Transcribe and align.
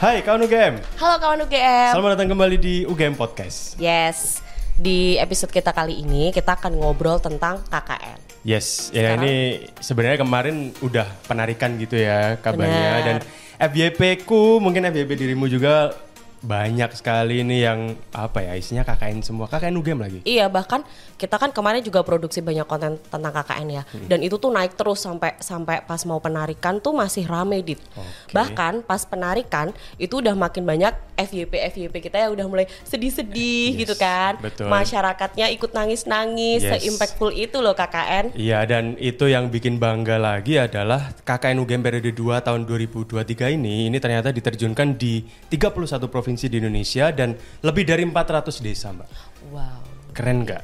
Hai 0.00 0.24
kawan 0.24 0.48
UGM, 0.48 0.74
Halo 0.96 1.16
kawan 1.20 1.44
UGM. 1.44 1.92
selamat 1.92 2.10
datang 2.16 2.32
kembali 2.32 2.56
di 2.56 2.74
UGM 2.88 3.12
Podcast. 3.14 3.76
Yes. 3.76 4.40
Di 4.74 5.20
episode 5.20 5.52
kita 5.52 5.76
kali 5.76 6.00
ini 6.00 6.32
kita 6.32 6.56
akan 6.56 6.72
ngobrol 6.72 7.20
tentang 7.20 7.60
KKN. 7.68 8.16
Yes, 8.40 8.88
ya 8.90 9.12
Sekarang- 9.12 9.20
ini 9.20 9.34
sebenarnya 9.76 10.18
kemarin 10.18 10.56
udah 10.80 11.04
penarikan 11.28 11.76
gitu 11.76 12.00
ya 12.00 12.40
kabarnya 12.40 12.72
Benar. 12.96 13.04
dan 13.04 13.16
FYP 13.60 14.24
ku 14.24 14.56
mungkin 14.56 14.88
FYP 14.88 15.20
dirimu 15.20 15.44
juga 15.44 15.92
banyak 16.40 16.96
sekali 16.96 17.44
ini 17.44 17.60
yang 17.60 17.92
apa 18.16 18.40
ya 18.40 18.56
isinya 18.56 18.80
KKN 18.80 19.20
semua 19.20 19.44
KKN 19.46 19.76
UGM 19.76 20.00
lagi. 20.00 20.18
Iya, 20.24 20.48
bahkan 20.48 20.80
kita 21.20 21.36
kan 21.36 21.52
kemarin 21.52 21.84
juga 21.84 22.00
produksi 22.00 22.40
banyak 22.40 22.64
konten 22.64 22.96
tentang 22.96 23.32
KKN 23.32 23.68
ya. 23.68 23.82
Hmm. 23.84 24.08
Dan 24.08 24.18
itu 24.24 24.40
tuh 24.40 24.48
naik 24.48 24.72
terus 24.72 25.04
sampai 25.04 25.36
sampai 25.38 25.84
pas 25.84 26.00
mau 26.08 26.16
penarikan 26.16 26.80
tuh 26.80 26.96
masih 26.96 27.28
rame 27.28 27.60
dit. 27.60 27.80
Oke. 27.92 28.32
Bahkan 28.32 28.88
pas 28.88 29.04
penarikan 29.04 29.76
itu 30.00 30.24
udah 30.24 30.32
makin 30.32 30.64
banyak 30.64 30.96
FYP 31.20 31.52
FYP 31.76 31.94
kita 32.08 32.16
ya 32.16 32.28
udah 32.32 32.48
mulai 32.48 32.64
sedih-sedih 32.88 33.76
Yes, 33.76 33.80
gitu 33.84 33.94
kan. 34.00 34.40
betul. 34.40 34.72
Masyarakatnya 34.72 35.52
ikut 35.52 35.76
nangis-nangis, 35.76 36.64
Yes. 36.64 36.80
se-impactful 36.80 37.36
itu 37.36 37.60
loh 37.60 37.76
KKN. 37.76 38.32
Iya 38.32 38.64
dan 38.64 38.96
itu 38.96 39.28
yang 39.28 39.52
bikin 39.52 39.76
bangga 39.76 40.16
lagi 40.16 40.56
adalah 40.56 41.12
KKN 41.20 41.60
UGM 41.60 41.82
periode 41.84 42.10
2 42.16 42.40
tahun 42.40 42.64
2023 42.64 43.52
ini 43.52 43.92
ini 43.92 43.98
ternyata 44.00 44.32
diterjunkan 44.32 44.96
di 44.96 45.20
31 45.52 46.08
provinsi 46.08 46.29
di 46.36 46.58
Indonesia 46.60 47.10
dan 47.10 47.34
lebih 47.64 47.88
dari 47.88 48.04
400 48.04 48.60
desa, 48.60 48.92
Mbak. 48.92 49.08
Wow. 49.50 49.80
Keren 50.12 50.44
nggak? 50.44 50.62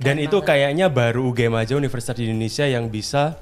Dan 0.00 0.16
itu 0.16 0.40
kayaknya 0.40 0.88
baru 0.88 1.28
UGM 1.32 1.60
aja 1.60 1.76
Universitas 1.76 2.16
di 2.16 2.28
Indonesia 2.28 2.64
yang 2.64 2.88
bisa 2.88 3.36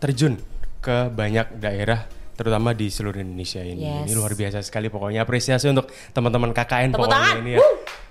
terjun 0.00 0.40
ke 0.80 1.12
banyak 1.12 1.60
daerah 1.60 2.08
terutama 2.38 2.70
di 2.70 2.86
seluruh 2.86 3.18
Indonesia 3.18 3.60
ini. 3.60 3.82
Yes. 3.82 4.06
Ini 4.08 4.12
luar 4.14 4.32
biasa 4.38 4.62
sekali 4.62 4.86
pokoknya 4.86 5.26
apresiasi 5.26 5.66
untuk 5.66 5.90
teman-teman 6.14 6.54
KKN 6.54 6.94
Tepuk 6.94 7.10
pokoknya 7.10 7.18
tangan. 7.18 7.42
ini 7.42 7.50
ya. 7.58 7.60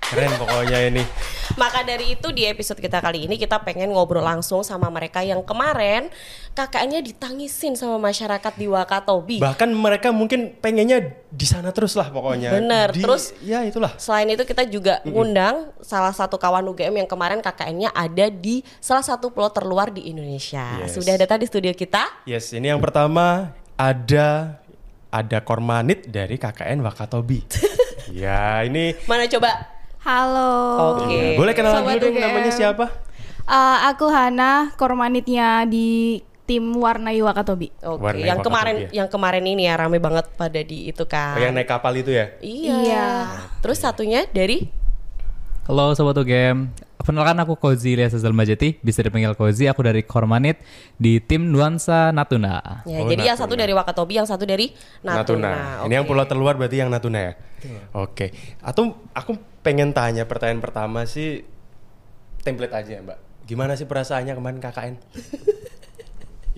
Keren 0.04 0.32
pokoknya 0.36 0.78
ini. 0.84 1.02
Maka 1.56 1.86
dari 1.86 2.18
itu 2.18 2.28
di 2.34 2.44
episode 2.44 2.76
kita 2.82 3.00
kali 3.00 3.24
ini 3.24 3.40
kita 3.40 3.62
pengen 3.64 3.94
ngobrol 3.94 4.20
langsung 4.20 4.60
sama 4.60 4.90
mereka 4.92 5.24
yang 5.24 5.40
kemarin 5.40 6.12
KKN-nya 6.52 7.00
ditangisin 7.00 7.78
sama 7.78 7.96
masyarakat 7.96 8.52
di 8.58 8.66
Wakatobi. 8.66 9.38
Bahkan 9.40 9.70
mereka 9.72 10.10
mungkin 10.10 10.52
pengennya 10.58 11.14
di 11.30 11.46
sana 11.46 11.70
terus 11.70 11.94
lah 11.94 12.10
pokoknya. 12.10 12.52
Bener, 12.52 12.90
Di- 12.92 13.00
terus- 13.00 13.32
ya 13.40 13.62
itulah. 13.62 13.94
Selain 13.96 14.26
itu 14.28 14.42
kita 14.42 14.66
juga 14.68 15.00
ngundang 15.06 15.70
salah 15.80 16.12
satu 16.12 16.36
kawan 16.36 16.66
UGM 16.74 17.06
yang 17.06 17.08
kemarin 17.08 17.38
KKN-nya 17.40 17.94
ada 17.94 18.26
di 18.28 18.66
salah 18.82 19.06
satu 19.06 19.30
pulau 19.30 19.48
terluar 19.48 19.88
di 19.94 20.10
Indonesia. 20.10 20.82
Yes. 20.84 20.98
Sudah 20.98 21.14
datang 21.16 21.38
di 21.40 21.46
studio 21.46 21.72
kita. 21.72 22.26
Yes, 22.26 22.50
ini 22.52 22.68
yang 22.74 22.82
pertama 22.82 23.54
ada 23.78 24.58
ada 25.08 25.38
Kormanit 25.40 26.10
dari 26.10 26.36
KKN 26.36 26.84
Wakatobi. 26.84 27.46
ya, 28.12 28.60
ini 28.66 28.92
Mana 29.06 29.24
coba? 29.30 29.77
Halo. 29.98 30.52
Oke. 30.94 31.34
Ya, 31.34 31.38
boleh 31.38 31.52
kenalan 31.54 31.82
Sobat 31.82 31.98
dulu 31.98 32.02
dong 32.06 32.14
UGM. 32.14 32.24
namanya 32.30 32.52
siapa? 32.54 32.86
Uh, 33.48 33.78
aku 33.90 34.06
Hana, 34.12 34.70
kormanitnya 34.78 35.64
di 35.66 36.20
tim 36.46 36.64
Warnai 36.72 37.18
Wakatobi. 37.20 37.74
Oke, 37.82 38.00
Warnai 38.00 38.24
yang 38.24 38.38
Wakatobi 38.38 38.46
kemarin 38.46 38.74
ya. 38.76 38.88
yang 39.04 39.08
kemarin 39.10 39.44
ini 39.44 39.62
ya 39.66 39.74
rame 39.74 39.98
banget 39.98 40.26
pada 40.38 40.60
di 40.62 40.88
itu 40.88 41.04
kan. 41.04 41.36
Oh, 41.36 41.42
yang 41.42 41.52
naik 41.52 41.66
kapal 41.66 41.92
itu 41.98 42.14
ya? 42.14 42.30
Iya. 42.38 42.74
Iya. 42.84 43.06
Terus 43.60 43.78
satunya 43.82 44.24
dari 44.30 44.70
Halo 45.66 45.92
Sobat 45.92 46.16
UGM, 46.16 46.72
perkenalkan 46.98 47.38
aku 47.38 47.54
Kozi 47.54 47.94
Ilyas 47.94 48.12
Azal 48.12 48.34
Majeti, 48.34 48.74
bisa 48.78 49.00
dipanggil 49.00 49.32
Kozi, 49.32 49.64
aku 49.64 49.80
dari 49.80 50.02
Kormanit 50.02 50.58
di 50.98 51.22
tim 51.22 51.46
Nuansa 51.46 52.10
Natuna. 52.10 52.82
Ya, 52.84 53.00
Oh, 53.00 53.06
jadi 53.06 53.22
yang 53.24 53.38
Natuna. 53.38 53.42
satu 53.46 53.54
dari 53.54 53.72
Wakatobi, 53.72 54.12
yang 54.18 54.26
satu 54.26 54.44
dari 54.44 54.74
Natuna. 55.00 55.86
Ini 55.86 55.94
yang 55.94 56.04
pulau 56.04 56.26
terluar 56.26 56.58
berarti 56.58 56.76
yang 56.76 56.90
Natuna 56.90 57.18
ya? 57.22 57.32
Oke. 57.94 58.34
Atau 58.60 58.98
aku 59.14 59.38
pengen 59.62 59.94
tanya 59.94 60.26
pertanyaan 60.26 60.58
pertama 60.58 61.06
sih 61.06 61.46
template 62.42 62.74
aja 62.74 62.98
ya, 62.98 63.02
Mbak. 63.02 63.18
Gimana 63.46 63.78
sih 63.78 63.86
perasaannya 63.86 64.34
kemarin 64.34 64.58
KKN? 64.58 64.94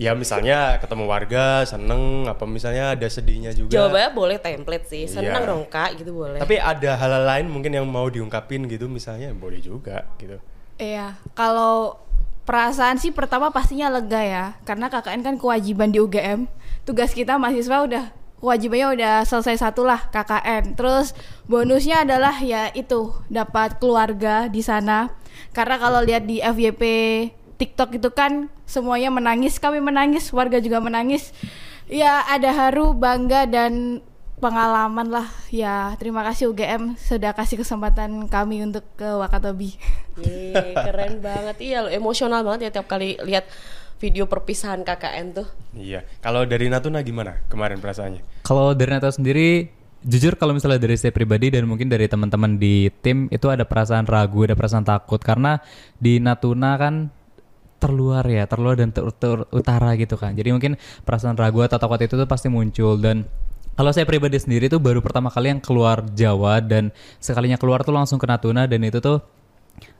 ya 0.00 0.16
misalnya 0.16 0.80
ketemu 0.80 1.04
warga 1.04 1.60
seneng 1.68 2.24
apa 2.24 2.48
misalnya 2.48 2.96
ada 2.96 3.04
sedihnya 3.04 3.52
juga. 3.52 3.68
Jawabannya 3.68 4.10
boleh 4.16 4.36
template 4.40 4.88
sih. 4.88 5.04
Senang 5.04 5.44
Iya. 5.44 5.50
dong 5.52 5.68
Kak, 5.68 6.00
gitu 6.00 6.16
boleh. 6.16 6.40
Tapi 6.40 6.56
ada 6.56 6.96
hal 6.96 7.12
lain 7.28 7.52
mungkin 7.52 7.76
yang 7.76 7.84
mau 7.84 8.08
diungkapin 8.08 8.64
gitu 8.64 8.88
misalnya 8.88 9.36
boleh 9.36 9.60
juga 9.60 10.08
gitu. 10.16 10.40
Iya, 10.80 11.20
kalau 11.36 12.00
perasaan 12.48 12.96
sih 12.96 13.12
pertama 13.12 13.52
pastinya 13.52 13.92
lega 13.92 14.24
ya, 14.24 14.44
karena 14.64 14.88
KKN 14.88 15.20
kan 15.20 15.34
kewajiban 15.36 15.92
di 15.92 16.00
UGM. 16.00 16.48
Tugas 16.88 17.12
kita 17.12 17.36
mahasiswa 17.36 17.84
udah 17.84 18.04
kewajibannya 18.40 18.96
udah 18.96 19.14
selesai 19.28 19.60
satu 19.60 19.84
lah 19.84 20.08
KKN. 20.08 20.80
Terus 20.80 21.12
bonusnya 21.44 22.08
adalah 22.08 22.40
ya 22.40 22.72
itu 22.72 23.12
dapat 23.28 23.76
keluarga 23.76 24.48
di 24.48 24.64
sana. 24.64 25.12
Karena 25.52 25.76
kalau 25.76 26.00
lihat 26.00 26.24
di 26.24 26.40
FYP 26.40 26.82
TikTok 27.60 28.00
itu 28.00 28.08
kan 28.08 28.48
semuanya 28.64 29.12
menangis, 29.12 29.60
kami 29.60 29.84
menangis, 29.84 30.32
warga 30.32 30.56
juga 30.64 30.80
menangis. 30.80 31.36
Ya 31.92 32.24
ada 32.24 32.48
haru, 32.56 32.96
bangga 32.96 33.44
dan 33.44 34.00
pengalaman 34.40 35.12
lah. 35.12 35.28
Ya 35.52 35.92
terima 36.00 36.24
kasih 36.24 36.48
UGM 36.48 36.96
sudah 36.96 37.36
kasih 37.36 37.60
kesempatan 37.60 38.32
kami 38.32 38.64
untuk 38.64 38.88
ke 38.96 39.04
Wakatobi. 39.04 39.76
Yeay, 40.16 40.72
keren 40.72 41.20
banget. 41.20 41.60
Iya, 41.60 41.84
lo 41.84 41.88
emosional 41.92 42.40
banget 42.40 42.72
ya 42.72 42.80
tiap 42.80 42.88
kali 42.88 43.20
lihat 43.20 43.44
video 44.00 44.24
perpisahan 44.24 44.80
KKN 44.80 45.26
tuh. 45.36 45.48
Iya. 45.76 46.08
Kalau 46.24 46.48
dari 46.48 46.72
Natuna 46.72 47.04
gimana 47.04 47.44
kemarin 47.52 47.76
perasaannya? 47.76 48.48
Kalau 48.48 48.72
dari 48.72 48.96
Natuna 48.96 49.12
sendiri, 49.12 49.68
jujur 50.00 50.40
kalau 50.40 50.56
misalnya 50.56 50.80
dari 50.80 50.96
saya 50.96 51.12
pribadi 51.12 51.52
dan 51.52 51.68
mungkin 51.68 51.92
dari 51.92 52.08
teman-teman 52.08 52.56
di 52.56 52.88
tim 53.04 53.28
itu 53.28 53.52
ada 53.52 53.68
perasaan 53.68 54.08
ragu, 54.08 54.48
ada 54.48 54.56
perasaan 54.56 54.88
takut 54.88 55.20
karena 55.20 55.60
di 56.00 56.16
Natuna 56.16 56.80
kan 56.80 57.12
terluar 57.80 58.22
ya, 58.28 58.44
terluar 58.44 58.76
dan 58.76 58.92
ter- 58.92 59.08
ter- 59.16 59.48
utara 59.50 59.96
gitu 59.96 60.20
kan. 60.20 60.36
Jadi 60.36 60.52
mungkin 60.52 60.76
perasaan 61.02 61.34
ragu 61.34 61.64
atau 61.64 61.80
takut 61.80 61.98
itu 61.98 62.14
tuh 62.14 62.28
pasti 62.28 62.52
muncul. 62.52 63.00
Dan 63.00 63.24
kalau 63.74 63.90
saya 63.96 64.04
pribadi 64.04 64.36
sendiri 64.36 64.68
tuh 64.68 64.76
baru 64.76 65.00
pertama 65.00 65.32
kali 65.32 65.56
yang 65.56 65.60
keluar 65.64 66.04
Jawa 66.12 66.60
dan 66.60 66.92
sekalinya 67.16 67.56
keluar 67.56 67.80
tuh 67.80 67.96
langsung 67.96 68.20
ke 68.20 68.28
Natuna 68.28 68.68
dan 68.68 68.84
itu 68.84 69.00
tuh 69.00 69.24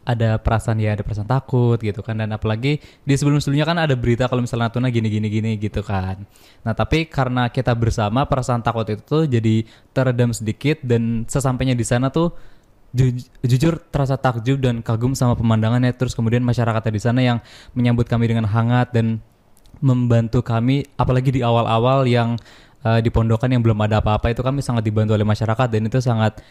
ada 0.04 0.36
perasaan 0.36 0.76
ya 0.76 0.92
ada 0.92 1.00
perasaan 1.00 1.24
takut 1.24 1.80
gitu 1.80 2.04
kan. 2.04 2.20
Dan 2.20 2.36
apalagi 2.36 2.76
di 2.80 3.14
sebelum-sebelumnya 3.16 3.64
kan 3.64 3.78
ada 3.80 3.96
berita 3.96 4.28
kalau 4.28 4.44
misalnya 4.44 4.68
Natuna 4.68 4.92
gini 4.92 5.08
gini 5.08 5.28
gini 5.32 5.50
gitu 5.56 5.80
kan. 5.80 6.20
Nah 6.60 6.76
tapi 6.76 7.08
karena 7.08 7.48
kita 7.48 7.72
bersama 7.72 8.28
perasaan 8.28 8.60
takut 8.60 8.84
itu 8.84 9.00
tuh 9.00 9.24
jadi 9.24 9.64
teredam 9.96 10.36
sedikit 10.36 10.84
dan 10.84 11.24
sesampainya 11.24 11.72
di 11.72 11.86
sana 11.88 12.12
tuh 12.12 12.36
ju- 12.94 13.26
jujur 13.46 13.78
terasa 13.90 14.18
takjub 14.18 14.58
dan 14.58 14.82
kagum 14.82 15.14
sama 15.14 15.38
pemandangannya 15.38 15.94
terus 15.94 16.14
kemudian 16.14 16.42
masyarakatnya 16.42 16.92
di 16.92 17.02
sana 17.02 17.20
yang 17.22 17.38
menyambut 17.74 18.06
kami 18.10 18.30
dengan 18.30 18.46
hangat 18.46 18.90
dan 18.90 19.22
membantu 19.80 20.42
kami 20.42 20.84
apalagi 20.98 21.30
di 21.30 21.40
awal-awal 21.40 22.04
yang 22.04 22.36
eh, 22.84 23.00
di 23.00 23.08
pondokan 23.08 23.50
yang 23.50 23.62
belum 23.62 23.78
ada 23.86 24.02
apa-apa 24.02 24.34
itu 24.34 24.42
kami 24.42 24.60
sangat 24.60 24.84
dibantu 24.84 25.14
oleh 25.14 25.26
masyarakat 25.26 25.66
dan 25.70 25.82
itu 25.86 25.98
sangat 26.02 26.42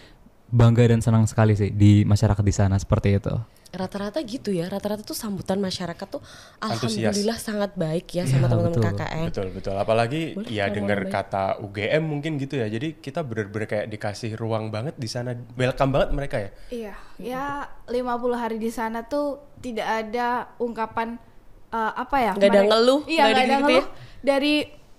bangga 0.50 0.90
dan 0.90 1.00
senang 1.04 1.30
sekali 1.30 1.54
sih 1.54 1.70
di 1.70 2.02
masyarakat 2.08 2.42
di 2.42 2.54
sana 2.54 2.76
seperti 2.82 3.22
itu. 3.22 3.34
Rata-rata 3.70 4.18
gitu 4.26 4.50
ya, 4.50 4.66
rata-rata 4.66 5.06
tuh 5.06 5.14
sambutan 5.14 5.62
masyarakat 5.62 6.08
tuh 6.10 6.18
Antusias. 6.58 7.14
alhamdulillah 7.14 7.38
sangat 7.38 7.72
baik 7.78 8.10
ya 8.18 8.26
sama 8.26 8.50
teman-teman 8.50 8.82
betul. 8.82 8.98
KKN. 8.98 9.26
Betul 9.30 9.48
betul. 9.54 9.76
Apalagi 9.78 10.22
Boleh 10.34 10.50
ya 10.50 10.66
dengar 10.74 11.00
kata 11.06 11.62
UGM 11.62 12.02
mungkin 12.02 12.42
gitu 12.42 12.58
ya. 12.58 12.66
Jadi 12.66 12.98
kita 12.98 13.22
bener-bener 13.22 13.70
kayak 13.70 13.88
dikasih 13.88 14.34
ruang 14.34 14.74
banget 14.74 14.98
di 14.98 15.06
sana. 15.06 15.38
Welcome 15.54 15.92
banget 15.94 16.10
mereka 16.18 16.36
ya. 16.42 16.50
Iya, 16.74 16.94
ya 17.22 17.46
50 17.86 18.02
hari 18.34 18.58
di 18.58 18.74
sana 18.74 19.06
tuh 19.06 19.38
tidak 19.62 19.86
ada 19.86 20.50
ungkapan 20.58 21.22
eh, 21.70 21.92
apa 21.94 22.18
ya? 22.18 22.32
Nggak 22.34 22.50
ada 22.50 22.62
ngeluh, 22.66 23.00
Iya, 23.06 23.22
nggak 23.22 23.30
ada 23.30 23.42
gitu 23.42 23.54
ya? 23.54 23.60
ngeluh. 23.62 23.86
Dari 24.20 24.56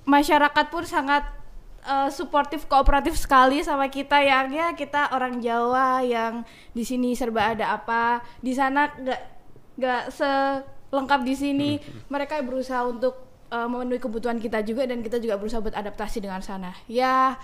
masyarakat 0.07 0.67
pun 0.71 0.85
sangat 0.87 1.27
eh, 1.85 2.09
suportif, 2.13 2.67
kooperatif 2.67 3.17
sekali 3.17 3.61
sama 3.65 3.89
kita 3.89 4.21
yang 4.21 4.53
ya 4.53 4.69
kita 4.77 5.13
orang 5.17 5.41
Jawa 5.41 6.05
yang 6.05 6.45
di 6.77 6.85
sini 6.85 7.17
serba 7.17 7.55
ada 7.57 7.77
apa, 7.77 8.21
di 8.41 8.53
sana 8.53 8.91
nggak 8.93 9.21
nggak 9.81 10.03
selengkap 10.13 11.21
di 11.25 11.35
sini. 11.35 11.71
Mereka 12.13 12.41
berusaha 12.45 12.85
untuk 12.85 13.47
eh, 13.53 13.69
memenuhi 13.69 14.01
kebutuhan 14.01 14.39
kita 14.39 14.61
juga 14.65 14.85
dan 14.85 15.01
kita 15.01 15.21
juga 15.21 15.41
berusaha 15.41 15.61
buat 15.65 15.77
adaptasi 15.77 16.21
dengan 16.25 16.45
sana. 16.45 16.73
Ya 16.91 17.41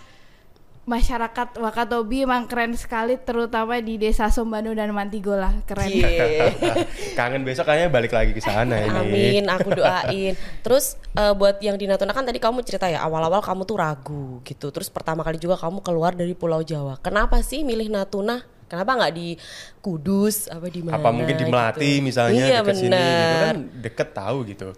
masyarakat 0.87 1.59
Wakatobi 1.59 2.23
emang 2.23 2.47
keren 2.47 2.71
sekali 2.79 3.19
terutama 3.19 3.75
di 3.83 3.99
desa 3.99 4.31
Sombano 4.31 4.71
dan 4.71 4.95
Mantigola 4.95 5.51
keren 5.67 5.91
Cie. 5.91 6.55
Kangen 7.19 7.43
besok 7.43 7.67
kayaknya 7.67 7.91
balik 7.91 8.15
lagi 8.15 8.31
ke 8.31 8.39
sana 8.39 8.79
ini. 8.87 8.95
Amin, 8.95 9.45
aku 9.51 9.75
doain. 9.75 10.39
Terus 10.63 10.95
eh, 11.19 11.35
buat 11.35 11.59
yang 11.59 11.75
di 11.75 11.91
Natuna 11.91 12.15
kan 12.15 12.23
tadi 12.23 12.39
kamu 12.39 12.63
cerita 12.63 12.87
ya 12.87 13.03
awal-awal 13.03 13.43
kamu 13.43 13.67
tuh 13.67 13.77
ragu 13.83 14.39
gitu. 14.47 14.71
Terus 14.71 14.87
pertama 14.87 15.27
kali 15.27 15.43
juga 15.43 15.59
kamu 15.59 15.83
keluar 15.83 16.15
dari 16.15 16.39
Pulau 16.39 16.63
Jawa. 16.63 17.03
Kenapa 17.03 17.43
sih 17.43 17.67
milih 17.67 17.91
Natuna? 17.91 18.47
Kenapa 18.71 18.99
nggak 18.99 19.15
di 19.15 19.35
Kudus 19.83 20.47
apa 20.47 20.71
di 20.71 20.87
mana? 20.87 21.03
Apa 21.03 21.11
mungkin 21.11 21.35
di 21.35 21.47
Melati 21.51 21.99
gitu? 21.99 22.07
misalnya 22.07 22.45
iya, 22.47 22.59
deket 22.63 22.75
sini 22.79 22.95
gitu 22.95 23.03
benar. 23.03 23.43
kan 23.43 23.59
deket 23.83 24.09
tahu 24.15 24.39
gitu. 24.47 24.69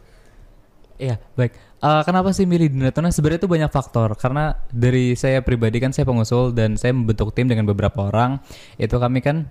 Iya, 0.98 1.14
baik. 1.36 1.67
Eh, 1.78 2.02
kenapa 2.02 2.34
sih 2.34 2.42
milih 2.42 2.74
di 2.74 2.78
Natuna? 2.82 3.14
Sebenarnya 3.14 3.46
itu 3.46 3.50
banyak 3.50 3.70
faktor. 3.70 4.18
Karena 4.18 4.50
dari 4.74 5.14
saya 5.14 5.46
pribadi 5.46 5.78
kan 5.78 5.94
saya 5.94 6.02
pengusul 6.10 6.50
dan 6.50 6.74
saya 6.74 6.90
membentuk 6.90 7.30
tim 7.30 7.46
dengan 7.46 7.70
beberapa 7.70 8.10
orang. 8.10 8.42
Itu 8.82 8.98
kami 8.98 9.22
kan 9.22 9.46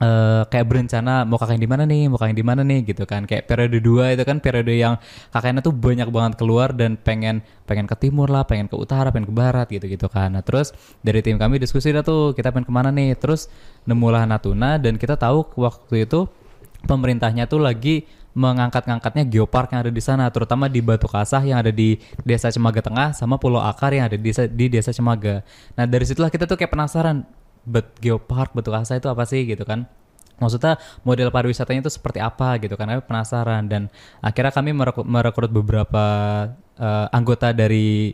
eh, 0.00 0.42
kayak 0.48 0.66
berencana 0.72 1.28
mau 1.28 1.36
kakaknya 1.36 1.68
di 1.68 1.70
mana 1.70 1.84
nih, 1.84 2.08
mau 2.08 2.16
kakaknya 2.16 2.38
di 2.40 2.46
mana 2.48 2.60
nih 2.64 2.80
gitu 2.88 3.04
kan. 3.04 3.28
Kayak 3.28 3.44
periode 3.44 3.78
2 3.84 4.16
itu 4.16 4.24
kan 4.24 4.40
periode 4.40 4.72
yang 4.72 4.96
kakaknya 5.28 5.60
tuh 5.60 5.76
banyak 5.76 6.08
banget 6.08 6.32
keluar 6.40 6.72
dan 6.72 6.96
pengen 6.96 7.44
pengen 7.68 7.84
ke 7.84 7.96
timur 8.00 8.32
lah, 8.32 8.48
pengen 8.48 8.72
ke 8.72 8.76
utara, 8.80 9.12
pengen 9.12 9.28
ke 9.28 9.34
barat 9.36 9.68
gitu-gitu 9.68 10.08
kan. 10.08 10.32
Nah, 10.32 10.40
terus 10.40 10.72
dari 11.04 11.20
tim 11.20 11.36
kami 11.36 11.60
diskusi 11.60 11.92
dah 11.92 12.00
tuh 12.00 12.32
kita 12.32 12.56
pengen 12.56 12.64
ke 12.64 12.72
mana 12.72 12.88
nih. 12.88 13.20
Terus 13.20 13.52
nemulah 13.84 14.24
Natuna 14.24 14.80
dan 14.80 14.96
kita 14.96 15.20
tahu 15.20 15.44
waktu 15.60 16.08
itu 16.08 16.24
pemerintahnya 16.88 17.44
tuh 17.52 17.60
lagi 17.60 18.08
mengangkat-ngangkatnya 18.36 19.24
geopark 19.24 19.72
yang 19.72 19.80
ada 19.80 19.88
di 19.88 20.02
sana, 20.04 20.28
terutama 20.28 20.68
di 20.68 20.84
Batu 20.84 21.08
Kasah 21.08 21.40
yang 21.40 21.64
ada 21.64 21.72
di 21.72 21.96
Desa 22.20 22.52
Cemaga 22.52 22.84
Tengah 22.84 23.16
sama 23.16 23.40
Pulau 23.40 23.64
Akar 23.64 23.96
yang 23.96 24.12
ada 24.12 24.20
di 24.20 24.28
desa, 24.28 24.44
di 24.44 24.68
Desa 24.68 24.92
Cemaga. 24.92 25.40
Nah 25.72 25.88
dari 25.88 26.04
situlah 26.04 26.28
kita 26.28 26.44
tuh 26.44 26.60
kayak 26.60 26.68
penasaran, 26.68 27.24
bet 27.64 27.96
geopark 28.04 28.52
Batu 28.52 28.68
Kasah 28.68 29.00
itu 29.00 29.08
apa 29.08 29.24
sih 29.24 29.48
gitu 29.48 29.64
kan? 29.64 29.88
Maksudnya 30.36 30.76
model 31.00 31.32
pariwisatanya 31.32 31.88
itu 31.88 31.92
seperti 31.96 32.20
apa 32.20 32.60
gitu 32.60 32.76
kan? 32.76 32.92
Kami 32.92 33.00
penasaran 33.08 33.72
dan 33.72 33.88
akhirnya 34.20 34.52
kami 34.52 34.76
merekrut, 34.76 35.48
beberapa 35.48 36.04
eh, 36.76 37.06
anggota 37.16 37.56
dari 37.56 38.12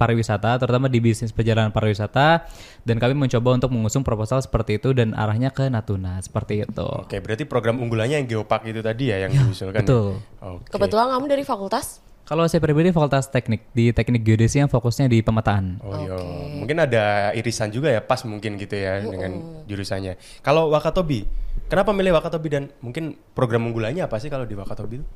pariwisata, 0.00 0.56
terutama 0.56 0.88
di 0.88 0.96
bisnis 1.04 1.28
perjalanan 1.36 1.68
pariwisata, 1.68 2.48
dan 2.88 2.96
kami 2.96 3.12
mencoba 3.12 3.60
untuk 3.60 3.68
mengusung 3.76 4.00
proposal 4.00 4.40
seperti 4.40 4.80
itu 4.80 4.96
dan 4.96 5.12
arahnya 5.12 5.52
ke 5.52 5.68
Natuna 5.68 6.16
seperti 6.24 6.64
itu. 6.64 6.88
Oke, 7.04 7.20
berarti 7.20 7.44
program 7.44 7.76
unggulannya 7.84 8.24
yang 8.24 8.28
Geopark 8.32 8.64
itu 8.64 8.80
tadi 8.80 9.12
ya 9.12 9.28
yang 9.28 9.36
diusulkan. 9.36 9.84
ya? 9.84 9.84
betul. 9.84 10.16
Oke. 10.40 10.72
Kebetulan 10.72 11.12
kamu 11.12 11.24
dari 11.28 11.44
fakultas? 11.44 12.00
Kalau 12.30 12.46
saya 12.46 12.62
pribadi 12.62 12.94
fakultas 12.94 13.26
teknik 13.26 13.74
di 13.74 13.90
teknik 13.90 14.22
geodesi 14.22 14.62
yang 14.62 14.70
fokusnya 14.70 15.10
di 15.10 15.18
pemetaan. 15.18 15.82
Oh 15.82 15.98
iya, 15.98 16.14
mungkin 16.62 16.78
ada 16.78 17.34
irisan 17.34 17.74
juga 17.74 17.90
ya 17.90 17.98
pas 17.98 18.22
mungkin 18.22 18.54
gitu 18.54 18.70
ya 18.78 19.02
dengan 19.02 19.66
jurusannya. 19.66 20.14
Kalau 20.38 20.70
Wakatobi, 20.70 21.26
kenapa 21.66 21.90
milih 21.90 22.14
Wakatobi 22.14 22.48
dan 22.54 22.70
mungkin 22.86 23.18
program 23.34 23.66
unggulannya 23.66 24.06
apa 24.06 24.22
sih 24.22 24.30
kalau 24.30 24.46
di 24.46 24.54
Wakatobi 24.54 25.02
itu? 25.02 25.06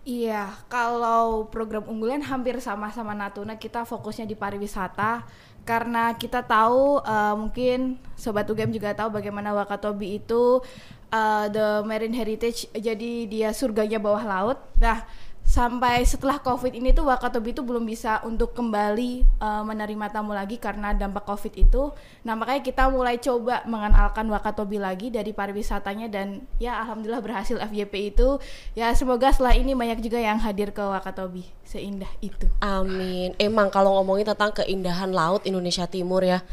Iya, 0.00 0.56
kalau 0.72 1.52
program 1.52 1.84
unggulan 1.84 2.24
hampir 2.24 2.56
sama-sama 2.64 3.12
Natuna 3.12 3.60
kita 3.60 3.84
fokusnya 3.84 4.24
di 4.24 4.32
pariwisata 4.32 5.28
karena 5.68 6.16
kita 6.16 6.40
tahu 6.40 7.04
eh, 7.04 7.34
mungkin 7.36 8.00
sobat 8.16 8.48
UGM 8.48 8.72
juga 8.72 8.96
tahu 8.96 9.12
bagaimana 9.12 9.52
Wakatobi 9.52 10.16
itu 10.24 10.64
eh, 11.12 11.46
the 11.52 11.84
marine 11.84 12.16
heritage 12.16 12.64
jadi 12.72 13.12
dia 13.28 13.52
surganya 13.52 14.00
bawah 14.00 14.24
laut. 14.24 14.58
Nah, 14.80 15.04
sampai 15.50 16.06
setelah 16.06 16.38
Covid 16.38 16.70
ini 16.70 16.94
tuh 16.94 17.10
Wakatobi 17.10 17.50
itu 17.50 17.66
belum 17.66 17.82
bisa 17.82 18.22
untuk 18.22 18.54
kembali 18.54 19.26
eh, 19.26 19.62
menerima 19.66 20.06
tamu 20.14 20.30
lagi 20.30 20.62
karena 20.62 20.94
dampak 20.94 21.26
Covid 21.26 21.58
itu. 21.58 21.90
Nah, 22.22 22.38
makanya 22.38 22.62
kita 22.62 22.86
mulai 22.86 23.18
coba 23.18 23.66
mengenalkan 23.66 24.30
Wakatobi 24.30 24.78
lagi 24.78 25.10
dari 25.10 25.34
pariwisatanya 25.34 26.06
dan 26.06 26.46
ya 26.62 26.78
alhamdulillah 26.86 27.18
berhasil 27.18 27.58
FYP 27.58 28.14
itu. 28.14 28.38
Ya 28.78 28.94
semoga 28.94 29.34
setelah 29.34 29.58
ini 29.58 29.74
banyak 29.74 29.98
juga 29.98 30.22
yang 30.22 30.38
hadir 30.38 30.70
ke 30.70 30.86
Wakatobi. 30.86 31.42
Seindah 31.66 32.10
itu. 32.22 32.46
Amin. 32.62 33.34
Emang 33.42 33.74
kalau 33.74 33.98
ngomongin 33.98 34.30
tentang 34.30 34.54
keindahan 34.54 35.10
laut 35.10 35.42
Indonesia 35.42 35.86
Timur 35.90 36.22
ya, 36.22 36.46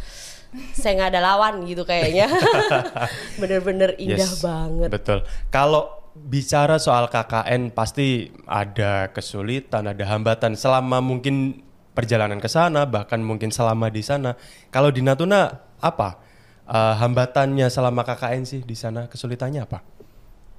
saya 0.74 0.98
nggak 0.98 1.12
ada 1.14 1.22
lawan 1.22 1.62
gitu 1.70 1.86
kayaknya. 1.86 2.34
Bener-bener 3.42 3.94
indah 4.02 4.26
Yes, 4.26 4.42
banget. 4.42 4.90
Betul. 4.90 5.22
Kalau 5.54 6.06
bicara 6.25 6.81
soal 6.81 7.06
KKN 7.08 7.69
pasti 7.72 8.34
ada 8.50 9.14
kesulitan, 9.14 9.86
ada 9.86 10.04
hambatan 10.10 10.58
selama 10.58 10.98
mungkin 11.04 11.62
perjalanan 11.94 12.38
ke 12.42 12.50
sana, 12.50 12.86
bahkan 12.90 13.22
mungkin 13.22 13.54
selama 13.54 13.90
di 13.94 14.02
sana. 14.02 14.34
Kalau 14.74 14.90
di 14.90 15.06
Natuna 15.06 15.50
apa 15.78 16.18
eh, 16.66 16.94
hambatannya 16.98 17.69
selama 17.69 18.02
KKN 18.02 18.44
sih 18.46 18.62
di 18.66 18.74
sana? 18.74 19.06
Kesulitannya 19.06 19.62
apa? 19.66 19.98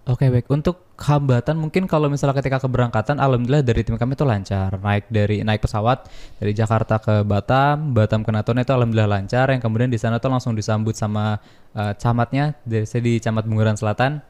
Oke 0.08 0.24
baik 0.32 0.48
untuk 0.48 0.96
hambatan 0.96 1.60
mungkin 1.60 1.84
kalau 1.84 2.08
misalnya 2.08 2.40
ketika 2.40 2.64
keberangkatan 2.64 3.20
alhamdulillah 3.20 3.60
dari 3.60 3.84
tim 3.84 3.92
kami 4.00 4.16
itu 4.16 4.24
lancar 4.24 4.80
naik 4.80 5.04
dari 5.12 5.44
naik 5.44 5.60
pesawat 5.60 6.08
dari 6.40 6.56
Jakarta 6.56 6.96
ke 6.96 7.28
Batam 7.28 7.92
Batam 7.92 8.24
ke 8.24 8.32
Natuna 8.32 8.64
itu 8.64 8.72
alhamdulillah 8.72 9.20
lancar 9.20 9.52
yang 9.52 9.60
kemudian 9.60 9.92
di 9.92 10.00
sana 10.00 10.16
tuh 10.16 10.32
langsung 10.32 10.56
disambut 10.56 10.96
sama 10.96 11.36
eh, 11.76 11.92
camatnya 12.00 12.56
dari 12.64 12.88
saya 12.88 13.04
di 13.04 13.20
Camat 13.20 13.44
Bunguran 13.44 13.76
Selatan 13.76 14.24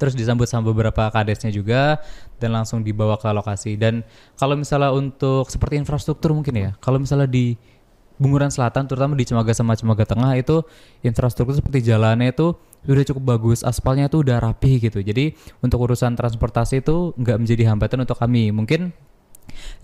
terus 0.00 0.16
disambut 0.16 0.48
sama 0.48 0.72
beberapa 0.72 1.12
kadesnya 1.12 1.52
juga 1.52 2.00
dan 2.40 2.56
langsung 2.56 2.80
dibawa 2.80 3.20
ke 3.20 3.28
lokasi 3.28 3.76
dan 3.76 4.00
kalau 4.40 4.56
misalnya 4.56 4.96
untuk 4.96 5.52
seperti 5.52 5.76
infrastruktur 5.76 6.32
mungkin 6.32 6.56
ya 6.56 6.70
kalau 6.80 6.96
misalnya 6.96 7.28
di 7.28 7.60
Bunguran 8.20 8.52
Selatan 8.52 8.84
terutama 8.84 9.16
di 9.16 9.24
Cemaga 9.24 9.52
sama 9.56 9.76
Cemaga 9.76 10.04
Tengah 10.04 10.36
itu 10.36 10.64
infrastruktur 11.04 11.56
seperti 11.56 11.84
jalannya 11.84 12.32
itu 12.32 12.56
udah 12.88 13.04
cukup 13.12 13.36
bagus 13.36 13.60
aspalnya 13.60 14.08
itu 14.08 14.24
udah 14.24 14.40
rapi 14.40 14.80
gitu 14.80 15.04
jadi 15.04 15.36
untuk 15.60 15.84
urusan 15.84 16.16
transportasi 16.16 16.80
itu 16.80 17.12
nggak 17.20 17.36
menjadi 17.36 17.62
hambatan 17.68 18.08
untuk 18.08 18.16
kami 18.16 18.52
mungkin 18.56 18.96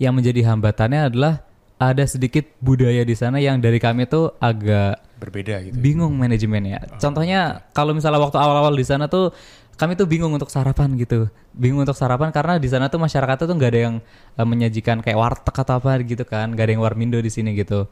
yang 0.01 0.17
menjadi 0.17 0.49
hambatannya 0.49 1.13
adalah 1.13 1.45
ada 1.77 2.03
sedikit 2.09 2.45
budaya 2.57 3.05
di 3.05 3.13
sana 3.13 3.37
yang 3.37 3.61
dari 3.61 3.77
kami 3.77 4.09
tuh 4.09 4.33
agak 4.41 4.97
Berbeda 5.17 5.65
gitu. 5.65 5.77
bingung 5.77 6.13
manajemennya. 6.13 6.97
Contohnya 7.01 7.69
kalau 7.73 7.93
misalnya 7.93 8.21
waktu 8.21 8.37
awal-awal 8.37 8.73
di 8.73 8.85
sana 8.85 9.05
tuh 9.09 9.33
kami 9.77 9.93
tuh 9.93 10.09
bingung 10.09 10.33
untuk 10.33 10.49
sarapan 10.49 10.97
gitu. 10.97 11.29
Bingung 11.53 11.85
untuk 11.85 11.93
sarapan 11.93 12.33
karena 12.33 12.57
di 12.57 12.65
sana 12.65 12.89
tuh 12.89 12.97
masyarakat 12.97 13.45
tuh 13.45 13.53
nggak 13.53 13.71
ada 13.71 13.81
yang 13.89 13.95
eh, 14.35 14.47
menyajikan 14.47 15.05
kayak 15.05 15.17
warteg 15.17 15.53
atau 15.53 15.77
apa 15.77 16.01
gitu 16.01 16.25
kan, 16.25 16.51
nggak 16.51 16.65
ada 16.65 16.73
yang 16.73 16.83
warmindo 16.83 17.21
di 17.21 17.29
sini 17.29 17.53
gitu. 17.53 17.85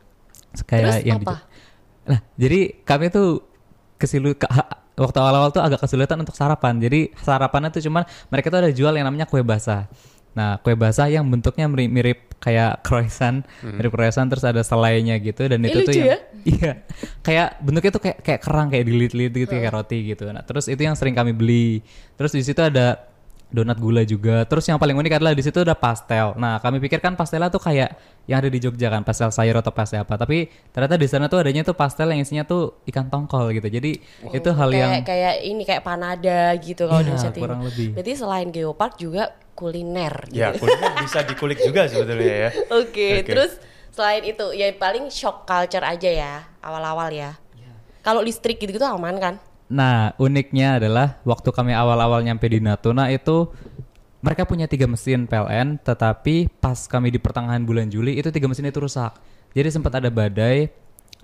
Kayak 0.65 0.81
Terus 0.81 0.97
yang 1.05 1.21
apa? 1.21 1.45
Nah, 2.05 2.19
jadi 2.37 2.81
kami 2.81 3.13
tuh 3.13 3.45
kesilu 4.01 4.33
ha- 4.49 4.81
waktu 4.97 5.17
awal-awal 5.19 5.49
tuh 5.51 5.61
agak 5.61 5.83
kesulitan 5.85 6.17
untuk 6.19 6.33
sarapan. 6.33 6.81
Jadi 6.81 7.13
sarapannya 7.21 7.69
tuh 7.69 7.83
cuman 7.85 8.03
mereka 8.33 8.47
tuh 8.49 8.59
ada 8.65 8.71
jual 8.73 8.91
yang 8.95 9.05
namanya 9.05 9.29
kue 9.29 9.45
basah. 9.45 9.85
Nah, 10.35 10.59
kue 10.59 10.75
basah 10.75 11.07
yang 11.07 11.23
bentuknya 11.31 11.65
mirip, 11.71 11.89
mirip 11.89 12.19
kayak 12.43 12.83
croissant, 12.83 13.47
mirip 13.63 13.89
croissant 13.95 14.27
terus 14.27 14.43
ada 14.43 14.61
selainya 14.61 15.15
gitu 15.23 15.47
dan 15.47 15.63
Ih, 15.63 15.71
itu 15.71 15.79
tuh 15.87 15.93
yang 15.95 16.07
ya? 16.11 16.17
iya, 16.53 16.71
kayak 17.23 17.47
bentuknya 17.63 17.91
tuh 17.95 18.03
kayak 18.03 18.17
kayak 18.19 18.41
kerang 18.43 18.67
kayak 18.67 18.85
dililit-lilit 18.85 19.33
gitu 19.47 19.55
kayak 19.55 19.73
roti 19.73 19.99
gitu. 20.11 20.27
Nah, 20.29 20.43
terus 20.43 20.67
itu 20.67 20.83
yang 20.83 20.93
sering 20.99 21.15
kami 21.15 21.31
beli. 21.31 21.79
Terus 22.19 22.35
di 22.35 22.43
situ 22.43 22.59
ada 22.59 23.14
donat 23.47 23.77
gula 23.77 24.01
juga. 24.03 24.43
Terus 24.43 24.65
yang 24.65 24.75
paling 24.75 24.93
unik 24.93 25.13
adalah 25.15 25.31
di 25.31 25.39
situ 25.39 25.61
ada 25.61 25.73
pastel. 25.73 26.33
Nah, 26.35 26.59
kami 26.59 26.77
pikir 26.79 26.99
kan 26.99 27.13
pastelnya 27.13 27.47
tuh 27.47 27.59
kayak 27.59 27.93
yang 28.25 28.41
ada 28.41 28.49
di 28.49 28.57
Jogja 28.57 28.89
kan, 28.89 29.01
pastel 29.01 29.29
sayur 29.29 29.55
atau 29.55 29.69
pastel 29.69 30.01
apa. 30.01 30.17
Tapi 30.17 30.49
ternyata 30.69 30.97
di 30.97 31.07
sana 31.07 31.25
tuh 31.25 31.39
adanya 31.39 31.61
tuh 31.61 31.73
pastel 31.73 32.09
yang 32.09 32.19
isinya 32.19 32.43
tuh 32.43 32.81
ikan 32.85 33.07
tongkol 33.07 33.53
gitu. 33.53 33.65
Jadi 33.65 34.01
itu 34.29 34.49
hal 34.49 34.69
kayak 34.69 34.81
yang 34.81 35.05
kayak 35.05 35.33
ini 35.41 35.63
kayak 35.63 35.81
panada 35.81 36.51
gitu 36.57 36.83
kalau 36.83 36.99
di 36.99 37.05
Iya, 37.05 37.09
Indonesia 37.13 37.31
Timur. 37.31 37.45
kurang 37.47 37.61
lebih. 37.63 37.87
Berarti 37.93 38.11
selain 38.13 38.47
geopark 38.49 38.93
juga 38.97 39.23
kuliner. 39.53 40.13
gitu. 40.27 40.35
Ya, 40.35 40.51
kuliner 40.51 40.91
bisa 40.99 41.19
dikulik 41.23 41.59
juga 41.59 41.87
sebetulnya 41.87 42.35
ya. 42.35 42.49
Oke, 42.73 43.23
Oke. 43.23 43.29
terus 43.29 43.51
selain 43.89 44.25
itu 44.25 44.51
ya 44.51 44.67
paling 44.75 45.07
shock 45.07 45.45
culture 45.45 45.79
aja 45.81 46.09
ya 46.09 46.33
awal-awal 46.59 47.07
ya. 47.09 47.39
Kalau 48.01 48.21
listrik 48.21 48.59
gitu-gitu 48.59 48.83
aman 48.83 49.15
kan? 49.17 49.35
Nah, 49.65 50.13
uniknya 50.21 50.77
adalah 50.77 51.17
waktu 51.25 51.49
kami 51.49 51.73
awal-awal 51.73 52.21
nyampe 52.21 52.45
di 52.45 52.61
Natuna 52.61 53.09
itu 53.09 53.49
mereka 54.21 54.45
punya 54.45 54.65
tiga 54.65 54.89
mesin 54.89 55.25
PLN, 55.29 55.81
tetapi 55.81 56.49
pas 56.61 56.89
kami 56.89 57.13
di 57.13 57.21
pertengahan 57.21 57.61
bulan 57.61 57.89
Juli 57.89 58.17
itu 58.17 58.29
tiga 58.29 58.49
mesin 58.49 58.69
itu 58.69 58.81
rusak. 58.81 59.17
Jadi 59.53 59.69
sempat 59.69 59.97
ada 59.97 60.09
badai 60.09 60.69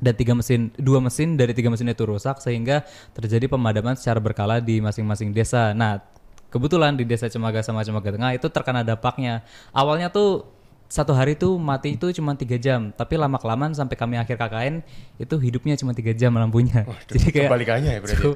dan 0.02 0.14
tiga 0.18 0.34
mesin, 0.34 0.74
dua 0.78 0.98
mesin 1.02 1.38
dari 1.38 1.54
tiga 1.54 1.70
mesin 1.70 1.90
itu 1.90 2.02
rusak 2.06 2.42
sehingga 2.42 2.82
terjadi 3.14 3.46
pemadaman 3.50 3.94
secara 3.94 4.18
berkala 4.18 4.58
di 4.58 4.82
masing-masing 4.82 5.34
desa. 5.34 5.74
Nah, 5.78 6.02
kebetulan 6.50 6.98
di 6.98 7.06
desa 7.06 7.30
Cemaga 7.30 7.62
sama 7.62 7.86
Cemaga 7.86 8.10
Tengah 8.14 8.32
itu 8.34 8.50
terkena 8.50 8.82
dampaknya. 8.82 9.46
Awalnya 9.74 10.10
tuh 10.10 10.46
satu 10.92 11.16
hari 11.16 11.40
tuh 11.40 11.56
mati 11.56 11.96
itu 11.96 12.12
cuma 12.12 12.36
tiga 12.36 12.60
jam, 12.60 12.92
tapi 12.92 13.16
lama 13.16 13.40
kelamaan 13.40 13.72
sampai 13.72 13.96
kami 13.96 14.20
akhir 14.20 14.36
KKN 14.36 14.84
itu 15.24 15.36
hidupnya 15.40 15.80
cuma 15.80 15.96
tiga 15.96 16.12
jam 16.12 16.36
lampunya. 16.36 16.84
Jadi 17.08 17.32
kayak 17.32 17.48
kebalikannya 17.48 17.92
ya 17.96 18.00
berarti. 18.04 18.20
cukup 18.20 18.36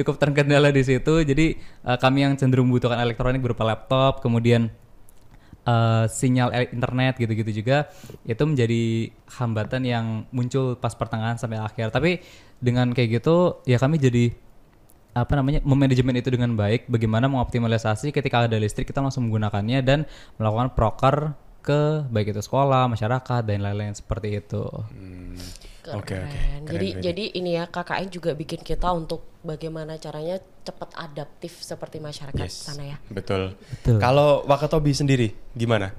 cukup 0.00 0.14
terkendala 0.16 0.72
di 0.72 0.80
situ. 0.80 1.14
Jadi 1.20 1.60
eh, 1.60 1.98
kami 2.00 2.24
yang 2.24 2.40
cenderung 2.40 2.72
membutuhkan 2.72 3.04
elektronik 3.04 3.44
berupa 3.44 3.68
laptop, 3.68 4.24
kemudian 4.24 4.72
eh, 5.68 6.04
sinyal 6.08 6.72
internet 6.72 7.20
gitu-gitu 7.20 7.60
juga 7.60 7.92
itu 8.24 8.42
menjadi 8.48 9.12
hambatan 9.36 9.84
yang 9.84 10.24
muncul 10.32 10.80
pas 10.80 10.96
pertengahan 10.96 11.36
sampai 11.36 11.60
akhir. 11.60 11.92
Tapi 11.92 12.24
dengan 12.64 12.96
kayak 12.96 13.20
gitu 13.20 13.60
ya 13.68 13.76
kami 13.76 14.00
jadi 14.00 14.32
apa 15.12 15.36
namanya 15.36 15.60
memanajemen 15.68 16.16
itu 16.16 16.32
dengan 16.32 16.54
baik 16.56 16.88
bagaimana 16.88 17.28
mengoptimalisasi 17.28 18.14
ketika 18.14 18.46
ada 18.46 18.56
listrik 18.56 18.88
kita 18.88 19.02
langsung 19.02 19.26
menggunakannya 19.26 19.82
dan 19.82 20.08
melakukan 20.38 20.72
proker 20.72 21.16
ke 21.60 22.08
baik 22.08 22.32
itu 22.32 22.40
sekolah 22.40 22.88
masyarakat 22.88 23.42
dan 23.44 23.60
lain-lain 23.60 23.92
seperti 23.92 24.40
itu 24.40 24.64
Keren. 25.80 25.96
Oke, 25.96 26.12
oke. 26.12 26.28
Keren, 26.28 26.60
Jadi 26.68 26.88
keren. 26.92 27.02
jadi 27.02 27.24
ini 27.34 27.50
ya 27.56 27.64
KKN 27.64 28.08
juga 28.08 28.30
bikin 28.32 28.60
kita 28.60 28.92
untuk 28.92 29.24
bagaimana 29.40 29.96
caranya 29.96 30.36
cepat 30.60 30.92
adaptif 30.92 31.56
seperti 31.56 31.96
masyarakat 31.98 32.36
Yes. 32.36 32.68
sana 32.68 32.84
ya. 32.84 32.96
Betul. 33.08 33.56
Betul. 33.56 33.96
Kalau 33.96 34.44
Wakatobi 34.44 34.92
sendiri 34.92 35.32
gimana? 35.52 35.96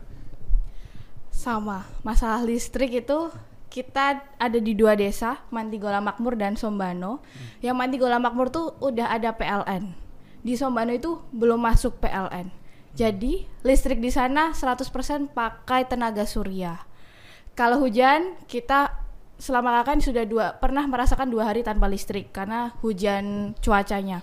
Sama, 1.33 1.89
masalah 2.01 2.45
listrik 2.45 2.93
itu 2.93 3.33
kita 3.71 4.21
ada 4.37 4.59
di 4.59 4.75
dua 4.75 4.93
desa, 4.93 5.41
Mantigola 5.49 5.97
Makmur 5.97 6.37
dan 6.37 6.53
Sombano. 6.53 7.23
Yang 7.63 7.75
Mantigola 7.79 8.17
Makmur 8.19 8.51
tuh 8.51 8.77
udah 8.77 9.09
ada 9.09 9.33
PLN. 9.33 9.95
Di 10.43 10.53
Sombano 10.53 10.93
itu 10.93 11.17
belum 11.31 11.57
masuk 11.57 11.97
PLN. 11.97 12.51
Jadi 12.91 13.47
listrik 13.63 14.03
di 14.03 14.11
sana 14.11 14.51
100% 14.51 15.31
pakai 15.31 15.87
tenaga 15.87 16.27
surya. 16.27 16.75
Kalau 17.55 17.79
hujan 17.79 18.35
kita 18.47 18.91
selama 19.41 19.81
kakak 19.81 20.05
sudah 20.05 20.23
dua 20.29 20.53
pernah 20.61 20.85
merasakan 20.85 21.33
dua 21.33 21.49
hari 21.49 21.65
tanpa 21.65 21.89
listrik 21.89 22.29
karena 22.29 22.75
hujan 22.85 23.57
cuacanya. 23.57 24.21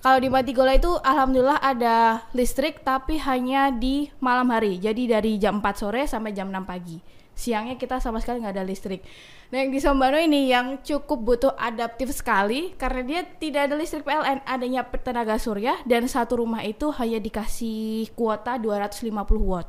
Kalau 0.00 0.16
di 0.16 0.32
Matigola 0.32 0.72
itu 0.72 0.88
alhamdulillah 0.96 1.60
ada 1.60 2.24
listrik 2.32 2.80
tapi 2.80 3.20
hanya 3.20 3.68
di 3.68 4.08
malam 4.22 4.48
hari. 4.48 4.80
Jadi 4.80 5.04
dari 5.04 5.36
jam 5.36 5.60
4 5.60 5.76
sore 5.76 6.08
sampai 6.08 6.32
jam 6.32 6.48
6 6.48 6.64
pagi. 6.64 7.19
Siangnya 7.32 7.80
kita 7.80 7.98
sama 7.98 8.20
sekali 8.20 8.44
nggak 8.44 8.54
ada 8.54 8.66
listrik. 8.66 9.00
Nah 9.48 9.64
yang 9.64 9.72
di 9.72 9.80
Sombano 9.80 10.20
ini 10.20 10.52
yang 10.52 10.84
cukup 10.84 11.18
butuh 11.18 11.52
adaptif 11.56 12.12
sekali 12.12 12.76
karena 12.76 13.00
dia 13.02 13.20
tidak 13.24 13.66
ada 13.66 13.74
listrik 13.80 14.04
PLN, 14.04 14.44
adanya 14.44 14.84
tenaga 14.84 15.40
surya 15.40 15.80
dan 15.88 16.04
satu 16.04 16.44
rumah 16.44 16.60
itu 16.60 16.92
hanya 17.00 17.16
dikasih 17.16 18.12
kuota 18.12 18.60
250 18.60 19.10
watt. 19.40 19.68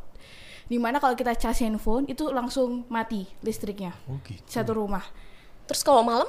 Di 0.68 0.80
mana 0.80 1.00
kalau 1.00 1.16
kita 1.16 1.32
cas 1.36 1.60
handphone 1.60 2.08
itu 2.08 2.28
langsung 2.32 2.84
mati 2.88 3.28
listriknya 3.42 3.92
Oh 4.08 4.20
gitu. 4.24 4.44
satu 4.46 4.76
rumah. 4.76 5.04
Terus 5.68 5.82
kalau 5.82 6.04
malam? 6.04 6.28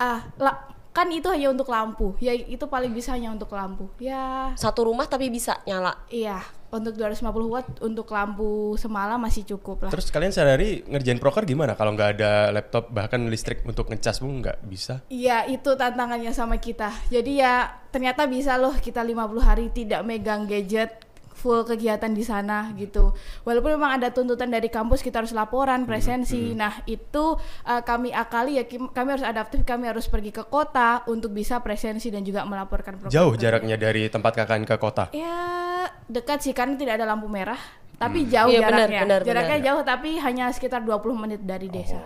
Ah, 0.00 0.32
la- 0.40 0.71
kan 0.92 1.08
itu 1.08 1.26
hanya 1.32 1.48
untuk 1.48 1.68
lampu. 1.72 2.14
Ya 2.20 2.36
itu 2.36 2.68
paling 2.68 2.92
bisa 2.92 3.16
hanya 3.16 3.32
untuk 3.32 3.50
lampu. 3.52 3.88
Ya 3.96 4.52
Satu 4.54 4.86
rumah 4.86 5.08
tapi 5.08 5.32
bisa 5.32 5.60
nyala. 5.64 5.96
iya, 6.12 6.44
untuk 6.72 6.96
250 6.96 7.52
watt 7.52 7.68
untuk 7.84 8.08
lampu 8.08 8.76
semalam 8.80 9.20
masih 9.20 9.44
cukup 9.44 9.88
lah. 9.88 9.90
Terus 9.92 10.08
kalian 10.08 10.32
sehari 10.32 10.80
ngerjain 10.88 11.20
proker 11.20 11.44
gimana 11.44 11.76
kalau 11.76 11.92
nggak 11.92 12.10
ada 12.16 12.48
laptop 12.48 12.88
bahkan 12.88 13.20
listrik 13.28 13.60
untuk 13.68 13.92
ngecas 13.92 14.20
pun 14.24 14.40
nggak 14.40 14.64
bisa? 14.64 15.04
Iya, 15.12 15.48
itu 15.48 15.76
tantangannya 15.76 16.32
sama 16.32 16.56
kita. 16.56 16.88
Jadi 17.12 17.44
ya 17.44 17.68
ternyata 17.92 18.24
bisa 18.24 18.56
loh 18.56 18.72
kita 18.76 19.04
50 19.04 19.40
hari 19.44 19.68
tidak 19.68 20.00
megang 20.04 20.48
gadget 20.48 21.11
full 21.42 21.66
kegiatan 21.66 22.14
di 22.14 22.22
sana 22.22 22.70
gitu. 22.78 23.10
Walaupun 23.42 23.74
memang 23.74 23.98
ada 23.98 24.14
tuntutan 24.14 24.46
dari 24.46 24.70
kampus 24.70 25.02
kita 25.02 25.18
harus 25.26 25.34
laporan, 25.34 25.82
presensi. 25.82 26.54
Nah, 26.54 26.86
itu 26.86 27.34
uh, 27.66 27.82
kami 27.82 28.14
akali 28.14 28.62
ya 28.62 28.64
kami 28.70 29.08
harus 29.18 29.26
adaptif, 29.26 29.66
kami 29.66 29.90
harus 29.90 30.06
pergi 30.06 30.30
ke 30.30 30.46
kota 30.46 31.02
untuk 31.10 31.34
bisa 31.34 31.58
presensi 31.58 32.14
dan 32.14 32.22
juga 32.22 32.46
melaporkan 32.46 32.94
program. 33.02 33.10
Jauh 33.10 33.34
jaraknya 33.34 33.74
dari 33.74 34.06
tempat 34.06 34.38
kakak 34.38 34.62
ke 34.62 34.76
kota. 34.78 35.10
Ya 35.10 35.90
dekat 36.06 36.46
sih 36.46 36.54
karena 36.54 36.78
tidak 36.78 37.02
ada 37.02 37.10
lampu 37.10 37.26
merah. 37.26 37.58
Tapi 37.98 38.26
jauh 38.26 38.50
Iya, 38.50 38.66
benar, 38.66 38.70
jaraknya. 38.90 39.00
benar, 39.06 39.20
jaraknya 39.22 39.58
benar. 39.58 39.66
jauh 39.66 39.82
tapi 39.86 40.10
hanya 40.18 40.50
sekitar 40.50 40.82
20 40.82 41.14
menit 41.14 41.40
dari 41.42 41.70
desa. 41.70 42.02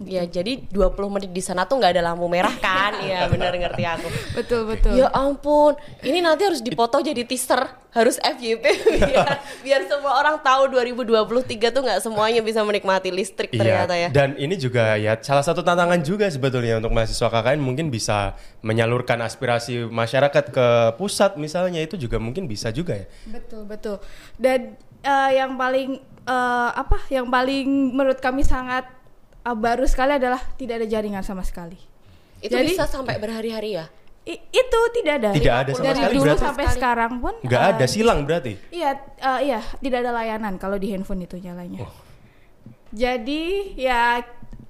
Ya 0.00 0.24
jadi 0.24 0.64
20 0.72 0.96
menit 1.12 1.28
di 1.28 1.44
sana 1.44 1.68
tuh 1.68 1.76
nggak 1.76 1.92
ada 1.92 2.02
lampu 2.08 2.24
merah 2.24 2.56
kan? 2.56 2.96
Iya 3.04 3.28
benar 3.28 3.52
ngerti 3.52 3.84
aku. 3.84 4.08
Betul 4.32 4.64
betul. 4.64 4.96
Ya 4.96 5.12
ampun, 5.12 5.76
ini 6.00 6.24
nanti 6.24 6.48
harus 6.48 6.64
dipoto 6.64 7.04
jadi 7.04 7.20
teaser, 7.28 7.68
harus 7.92 8.16
FYP 8.16 8.64
biar, 8.96 9.28
biar 9.60 9.80
semua 9.84 10.16
orang 10.16 10.40
tahu 10.40 10.72
2023 10.72 11.68
tuh 11.68 11.82
nggak 11.84 12.00
semuanya 12.00 12.40
bisa 12.40 12.64
menikmati 12.64 13.12
listrik 13.12 13.52
ternyata 13.52 13.92
ya. 13.92 14.08
Dan 14.08 14.40
ini 14.40 14.56
juga 14.56 14.96
ya 14.96 15.20
salah 15.20 15.44
satu 15.44 15.60
tantangan 15.60 16.00
juga 16.00 16.32
sebetulnya 16.32 16.80
untuk 16.80 16.96
mahasiswa 16.96 17.28
KKN 17.28 17.60
mungkin 17.60 17.92
bisa 17.92 18.40
menyalurkan 18.64 19.20
aspirasi 19.20 19.84
masyarakat 19.84 20.48
ke 20.48 20.66
pusat 20.96 21.36
misalnya 21.36 21.84
itu 21.84 22.00
juga 22.00 22.16
mungkin 22.16 22.48
bisa 22.48 22.72
juga 22.72 22.96
ya. 22.96 23.06
Betul 23.28 23.68
betul. 23.68 24.00
Dan 24.40 24.80
eh, 25.04 25.30
yang 25.36 25.60
paling 25.60 26.00
eh, 26.24 26.70
apa? 26.72 27.04
Yang 27.12 27.26
paling 27.28 27.68
menurut 27.92 28.16
kami 28.16 28.48
sangat 28.48 28.99
eh, 29.40 29.56
baru 29.56 29.84
sekali 29.84 30.16
adalah 30.16 30.40
tidak 30.54 30.80
ada 30.80 30.86
jaringan 30.86 31.22
sama 31.22 31.40
sekali. 31.40 31.76
Itu 32.40 32.52
Jadi- 32.52 32.72
bisa 32.72 32.84
sampai 32.84 33.16
berhari-hari 33.16 33.76
ya. 33.76 33.86
I- 34.20 34.36
itu 34.46 34.80
tidak 34.94 35.14
ada. 35.16 35.30
Tidak 35.32 35.54
ada 35.56 35.70
sama 35.72 35.84
Dari 35.86 35.96
sekali 35.96 36.14
dulu 36.14 36.24
berarti? 36.28 36.44
sampai 36.44 36.64
Sekali. 36.64 36.76
sekarang 36.76 37.12
pun 37.18 37.34
Nggak 37.40 37.62
eh, 37.62 37.70
ada 37.72 37.84
silang 37.86 38.18
berarti. 38.22 38.52
Iya, 38.70 38.90
eh, 39.18 39.40
iya, 39.42 39.60
tidak 39.76 39.98
ada 40.00 40.10
layanan 40.12 40.54
kalau 40.56 40.76
di 40.76 40.88
handphone 40.88 41.24
itu 41.24 41.36
nyalanya. 41.36 41.82
Oh. 41.82 41.92
Jadi 42.90 43.74
ya 43.76 44.20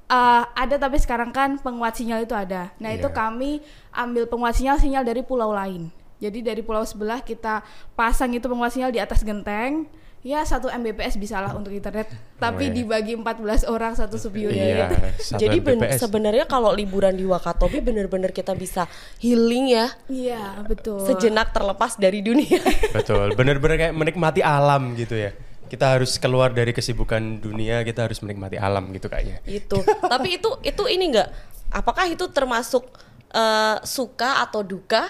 eh, 0.06 0.42
ada 0.44 0.74
tapi 0.76 0.98
sekarang 0.98 1.30
kan 1.30 1.56
penguat 1.56 1.94
sinyal 1.94 2.22
itu 2.22 2.34
ada. 2.34 2.70
Nah 2.78 2.90
itu 2.90 3.06
Iya. 3.06 3.14
kami 3.16 3.62
ambil 3.90 4.26
penguat 4.26 4.54
sinyal 4.54 4.76
sinyal 4.76 5.02
dari 5.02 5.22
pulau 5.22 5.50
lain. 5.50 5.88
Jadi 6.18 6.42
dari 6.42 6.60
pulau 6.60 6.84
sebelah 6.84 7.18
kita 7.18 7.64
pasang 7.94 8.28
itu 8.30 8.44
penguat 8.44 8.70
sinyal 8.70 8.90
di 8.90 9.00
atas 9.00 9.22
genteng. 9.22 9.86
Ya 10.20 10.44
satu 10.44 10.68
Mbps 10.68 11.16
bisa 11.16 11.40
lah 11.40 11.56
untuk 11.56 11.72
internet. 11.72 12.12
Tapi 12.36 12.68
iya. 12.68 12.76
dibagi 12.76 13.16
14 13.16 13.64
orang 13.64 13.96
satu 13.96 14.20
sub 14.20 14.36
unit. 14.36 14.52
Iya, 14.52 14.92
satu 15.16 15.40
Jadi 15.40 15.64
sebenarnya 15.96 16.44
kalau 16.44 16.76
liburan 16.76 17.16
di 17.16 17.24
Wakatobi 17.24 17.80
bener-bener 17.80 18.28
kita 18.28 18.52
bisa 18.52 18.84
healing 19.16 19.72
ya, 19.72 19.88
Iya 20.12 20.60
betul. 20.68 21.08
sejenak 21.08 21.56
terlepas 21.56 21.96
dari 21.96 22.20
dunia. 22.20 22.60
Betul, 22.96 23.32
bener-bener 23.32 23.76
kayak 23.80 23.94
menikmati 23.96 24.44
alam 24.44 24.92
gitu 24.92 25.16
ya. 25.16 25.32
Kita 25.72 25.96
harus 25.96 26.20
keluar 26.20 26.52
dari 26.52 26.76
kesibukan 26.76 27.40
dunia, 27.40 27.80
kita 27.80 28.04
harus 28.04 28.20
menikmati 28.20 28.60
alam 28.60 28.92
gitu 28.92 29.08
kayaknya. 29.08 29.40
itu. 29.48 29.80
Tapi 30.04 30.36
itu 30.36 30.50
itu 30.60 30.82
ini 30.84 31.16
enggak? 31.16 31.32
Apakah 31.72 32.04
itu 32.12 32.28
termasuk 32.28 32.92
eh, 33.32 33.76
suka 33.88 34.44
atau 34.44 34.60
duka? 34.60 35.08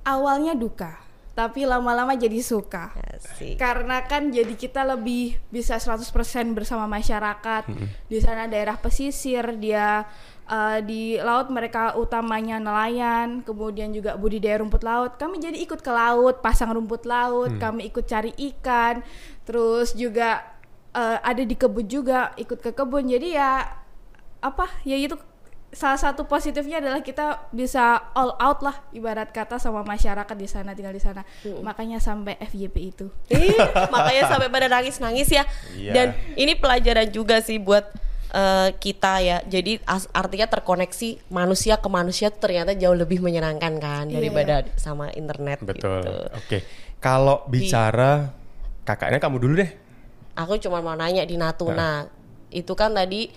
Awalnya 0.00 0.56
duka, 0.56 0.96
tapi 1.30 1.62
lama-lama 1.64 2.18
jadi 2.18 2.42
suka. 2.42 2.90
Asik. 2.94 3.56
Karena 3.56 4.02
kan 4.04 4.28
jadi 4.34 4.50
kita 4.58 4.82
lebih 4.82 5.38
bisa 5.48 5.78
100% 5.78 6.10
bersama 6.52 6.90
masyarakat. 6.90 7.70
Di 8.10 8.18
sana 8.18 8.50
daerah 8.50 8.76
pesisir, 8.76 9.56
dia 9.56 10.04
eh, 10.50 10.78
di 10.82 11.02
laut 11.22 11.48
mereka 11.48 11.94
utamanya 11.94 12.58
nelayan, 12.58 13.46
kemudian 13.46 13.94
juga 13.94 14.18
budidaya 14.18 14.60
rumput 14.60 14.82
laut. 14.82 15.16
Kami 15.16 15.38
jadi 15.38 15.56
ikut 15.56 15.80
ke 15.80 15.92
laut, 15.94 16.42
pasang 16.42 16.74
rumput 16.74 17.06
laut, 17.06 17.54
kami 17.62 17.88
ikut 17.88 18.04
cari 18.04 18.34
ikan. 18.52 19.00
Terus 19.46 19.94
juga 19.94 20.42
eh, 20.92 21.18
ada 21.22 21.42
di 21.46 21.54
kebun 21.54 21.86
juga, 21.86 22.34
ikut 22.36 22.58
ke 22.58 22.74
kebun. 22.74 23.06
Jadi 23.06 23.38
ya 23.38 23.80
apa? 24.42 24.66
Ya 24.82 24.98
itu 24.98 25.14
salah 25.70 25.94
satu 25.96 26.26
positifnya 26.26 26.82
adalah 26.82 26.98
kita 26.98 27.46
bisa 27.50 28.10
all 28.10 28.34
out 28.36 28.58
lah 28.58 28.74
ibarat 28.90 29.30
kata 29.30 29.54
sama 29.56 29.80
masyarakat 29.80 30.34
di 30.34 30.44
sana 30.44 30.74
tinggal 30.74 30.90
di 30.90 30.98
sana. 30.98 31.22
Makanya 31.62 31.98
sampai 31.98 32.34
FYP 32.42 32.76
itu. 32.90 33.06
Makanya 33.88 34.26
sampai 34.26 34.48
pada 34.48 34.66
nangis-nangis 34.66 35.30
ya. 35.30 35.46
Iya. 35.72 35.92
Dan 35.92 36.06
ini 36.34 36.54
pelajaran 36.54 37.06
juga 37.08 37.38
sih 37.38 37.62
buat 37.62 37.86
eh, 38.30 38.74
kita 38.76 39.22
ya. 39.22 39.38
Jadi 39.42 39.78
as- 39.86 40.10
artinya 40.10 40.46
terkoneksi 40.46 41.30
manusia 41.30 41.78
ke 41.78 41.86
manusia 41.86 42.30
tuh 42.30 42.50
ternyata 42.50 42.74
jauh 42.74 42.94
lebih 42.94 43.18
menyenangkan 43.18 43.78
kan 43.78 44.04
Iya. 44.06 44.14
daripada 44.18 44.54
sama 44.74 45.14
internet 45.14 45.62
Betul. 45.62 46.02
gitu. 46.02 46.14
Oke. 46.34 46.58
Kalau 46.98 47.46
bicara 47.46 48.34
kakaknya 48.82 49.18
kamu 49.18 49.38
dulu 49.38 49.54
deh. 49.62 49.70
Aku 50.34 50.58
cuma 50.58 50.82
mau 50.82 50.94
nanya 50.94 51.22
di 51.22 51.38
Nah. 51.38 51.54
Natuna. 51.54 52.10
Itu 52.50 52.74
kan 52.74 52.90
tadi 52.90 53.30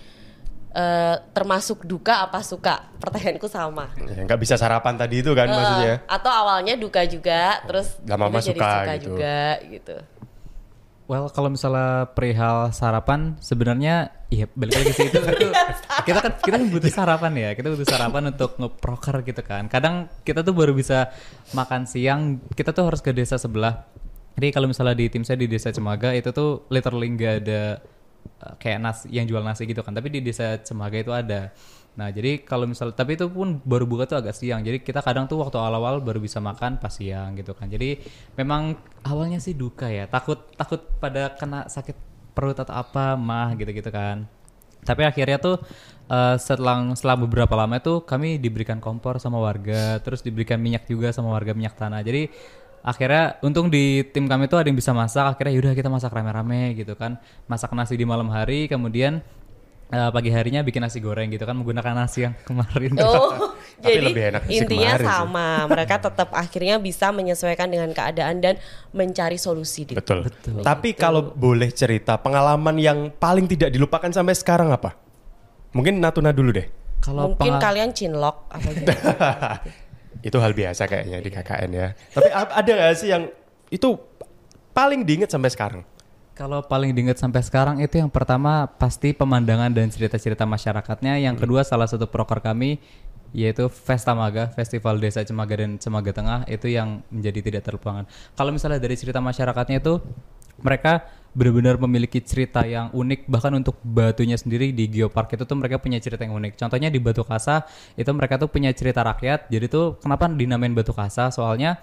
eh, 0.74 1.16
termasuk 1.30 1.86
duka 1.86 2.26
apa 2.26 2.42
suka? 2.42 2.90
Pertanyaanku 2.98 3.46
sama. 3.46 3.94
Ya, 3.96 4.26
nggak 4.26 4.40
bisa 4.42 4.58
sarapan 4.58 4.98
tadi 4.98 5.22
itu 5.22 5.30
kan 5.32 5.46
maksudnya. 5.46 5.94
Eh, 6.02 6.10
atau 6.10 6.30
awalnya 6.34 6.74
duka 6.74 7.06
juga, 7.06 7.62
terus 7.64 7.96
Lama-lama 8.04 8.42
jadi 8.42 8.58
suka 8.58 8.68
suka 8.68 8.94
gitu. 8.98 9.06
juga 9.14 9.38
gitu. 9.70 9.96
Well, 11.04 11.28
kalau 11.28 11.52
misalnya 11.52 12.08
perihal 12.16 12.72
sarapan, 12.72 13.36
sebenarnya 13.36 14.08
iya 14.32 14.48
balik 14.56 14.72
lagi 14.72 14.92
sih 14.96 15.12
itu, 15.12 15.20
itu 15.20 15.52
kita 16.08 16.18
kan 16.24 16.32
kita 16.40 16.54
kan 16.56 16.64
butuh 16.72 16.88
sarapan 16.88 17.32
ya, 17.36 17.50
kita 17.52 17.68
butuh 17.76 17.84
sarapan 17.84 18.32
untuk 18.32 18.56
ngeproker 18.56 19.20
gitu 19.20 19.44
kan. 19.44 19.68
Kadang 19.68 20.08
kita 20.24 20.40
tuh 20.40 20.56
baru 20.56 20.72
bisa 20.72 21.12
makan 21.52 21.84
siang, 21.84 22.40
kita 22.56 22.72
tuh 22.72 22.88
harus 22.88 23.04
ke 23.04 23.12
desa 23.12 23.36
sebelah. 23.36 23.84
Jadi 24.34 24.48
kalau 24.50 24.66
misalnya 24.66 24.96
di 24.96 25.06
tim 25.12 25.22
saya 25.22 25.38
di 25.38 25.46
desa 25.46 25.70
Cemaga 25.70 26.16
itu 26.16 26.32
tuh 26.32 26.64
literally 26.72 27.06
nggak 27.14 27.34
ada 27.44 27.62
uh, 27.78 27.93
kayak 28.60 28.78
nasi 28.82 29.04
yang 29.10 29.24
jual 29.24 29.40
nasi 29.40 29.64
gitu 29.64 29.80
kan, 29.80 29.92
tapi 29.96 30.08
di 30.12 30.20
desa 30.20 30.60
Cemaga 30.60 30.98
itu 31.00 31.12
ada. 31.12 31.52
Nah 31.94 32.10
jadi 32.10 32.42
kalau 32.42 32.66
misalnya 32.66 32.98
tapi 32.98 33.14
itu 33.14 33.30
pun 33.30 33.62
baru 33.62 33.86
buka 33.86 34.10
tuh 34.10 34.18
agak 34.18 34.34
siang, 34.34 34.66
jadi 34.66 34.82
kita 34.82 35.00
kadang 35.00 35.30
tuh 35.30 35.38
waktu 35.38 35.56
awal-awal 35.58 36.02
baru 36.02 36.18
bisa 36.18 36.42
makan 36.42 36.82
pas 36.82 36.90
siang 36.90 37.38
gitu 37.38 37.54
kan. 37.54 37.70
Jadi 37.70 38.02
memang 38.34 38.74
awalnya 39.06 39.38
sih 39.38 39.54
duka 39.54 39.86
ya, 39.86 40.10
takut 40.10 40.42
takut 40.58 40.82
pada 40.98 41.32
kena 41.38 41.70
sakit 41.70 41.96
perut 42.34 42.58
atau 42.58 42.74
apa 42.74 43.14
mah 43.14 43.54
gitu-gitu 43.54 43.94
kan. 43.94 44.26
Tapi 44.84 45.00
akhirnya 45.06 45.38
tuh 45.40 45.56
eh, 46.10 46.36
setelah 46.36 46.92
setelah 46.92 47.16
beberapa 47.24 47.54
lama 47.56 47.78
itu 47.78 48.04
kami 48.04 48.36
diberikan 48.42 48.82
kompor 48.82 49.22
sama 49.22 49.38
warga, 49.40 50.02
terus 50.02 50.20
diberikan 50.20 50.58
minyak 50.60 50.84
juga 50.90 51.14
sama 51.14 51.32
warga 51.32 51.54
minyak 51.56 51.78
tanah. 51.78 52.02
Jadi 52.04 52.28
akhirnya 52.84 53.40
untung 53.40 53.72
di 53.72 54.04
tim 54.12 54.28
kami 54.28 54.44
tuh 54.44 54.60
ada 54.60 54.68
yang 54.68 54.76
bisa 54.76 54.92
masak. 54.92 55.24
Akhirnya 55.24 55.56
yaudah 55.56 55.72
kita 55.72 55.88
masak 55.88 56.12
rame-rame 56.12 56.76
gitu 56.76 56.92
kan, 56.94 57.16
masak 57.48 57.72
nasi 57.72 57.96
di 57.96 58.04
malam 58.04 58.28
hari, 58.28 58.68
kemudian 58.68 59.24
eh, 59.88 60.10
pagi 60.12 60.28
harinya 60.28 60.60
bikin 60.60 60.84
nasi 60.84 61.00
goreng 61.00 61.32
gitu 61.32 61.42
kan 61.42 61.56
menggunakan 61.56 61.96
nasi 61.96 62.28
yang 62.28 62.34
kemarin. 62.44 62.92
Oh, 63.00 63.56
Tapi 63.84 63.90
jadi 63.90 64.06
lebih 64.06 64.24
enak 64.30 64.42
intinya 64.48 64.92
kemarin 64.94 65.02
sih. 65.02 65.10
sama. 65.10 65.48
Mereka 65.66 65.94
tetap 65.98 66.28
akhirnya 66.30 66.76
bisa 66.78 67.10
menyesuaikan 67.10 67.68
dengan 67.68 67.90
keadaan 67.90 68.38
dan 68.38 68.54
mencari 68.92 69.36
solusi. 69.36 69.88
Dit. 69.88 69.96
Betul. 69.98 70.28
Tapi 70.62 70.92
kalau 70.92 71.32
boleh 71.32 71.72
cerita 71.72 72.20
pengalaman 72.20 72.76
yang 72.76 72.98
paling 73.10 73.48
tidak 73.48 73.72
dilupakan 73.72 74.12
sampai 74.12 74.36
sekarang 74.36 74.70
apa? 74.70 74.94
Mungkin 75.74 75.98
Natuna 75.98 76.30
dulu 76.30 76.54
deh. 76.54 76.68
Kalau 77.02 77.34
Mungkin 77.34 77.58
pengal- 77.58 77.60
kalian 77.60 77.90
cinlok 77.92 78.36
apa 78.48 78.68
gitu. 78.72 78.92
itu 80.24 80.36
hal 80.40 80.56
biasa 80.56 80.88
kayaknya 80.88 81.20
di 81.20 81.30
KKN 81.30 81.70
ya. 81.76 81.88
Tapi 81.92 82.28
ada 82.32 82.70
nggak 82.72 82.96
sih 82.96 83.12
yang 83.12 83.28
itu 83.68 84.00
paling 84.72 85.04
diinget 85.04 85.28
sampai 85.28 85.52
sekarang? 85.52 85.84
Kalau 86.34 86.64
paling 86.66 86.90
diinget 86.96 87.20
sampai 87.20 87.44
sekarang 87.46 87.78
itu 87.78 88.00
yang 88.00 88.10
pertama 88.10 88.66
pasti 88.66 89.14
pemandangan 89.14 89.70
dan 89.70 89.86
cerita-cerita 89.92 90.48
masyarakatnya. 90.48 91.20
Yang 91.22 91.46
kedua 91.46 91.62
salah 91.62 91.86
satu 91.86 92.10
proker 92.10 92.42
kami 92.42 92.80
yaitu 93.34 93.66
Festamaga, 93.66 94.50
Festival 94.54 94.98
Desa 95.02 95.22
Cemaga 95.26 95.58
dan 95.62 95.76
Cemaga 95.78 96.14
Tengah 96.14 96.40
itu 96.46 96.70
yang 96.70 97.02
menjadi 97.10 97.40
tidak 97.50 97.62
terlupakan. 97.66 98.06
Kalau 98.34 98.50
misalnya 98.54 98.78
dari 98.78 98.94
cerita 98.94 99.18
masyarakatnya 99.18 99.82
itu 99.82 99.98
mereka 100.62 101.06
benar-benar 101.34 101.76
memiliki 101.82 102.22
cerita 102.22 102.62
yang 102.62 102.94
unik 102.94 103.26
bahkan 103.26 103.50
untuk 103.58 103.82
batunya 103.82 104.38
sendiri 104.38 104.70
di 104.70 104.86
Geopark 104.86 105.34
itu 105.34 105.42
tuh 105.42 105.58
mereka 105.58 105.82
punya 105.82 105.98
cerita 105.98 106.22
yang 106.22 106.38
unik. 106.38 106.54
Contohnya 106.54 106.88
di 106.94 107.02
Batu 107.02 107.26
Kasa 107.26 107.66
itu 107.98 108.06
mereka 108.14 108.38
tuh 108.38 108.46
punya 108.46 108.70
cerita 108.70 109.02
rakyat. 109.02 109.50
Jadi 109.50 109.66
tuh 109.66 109.98
kenapa 109.98 110.30
dinamain 110.30 110.70
Batu 110.70 110.94
Kasa? 110.94 111.34
Soalnya 111.34 111.82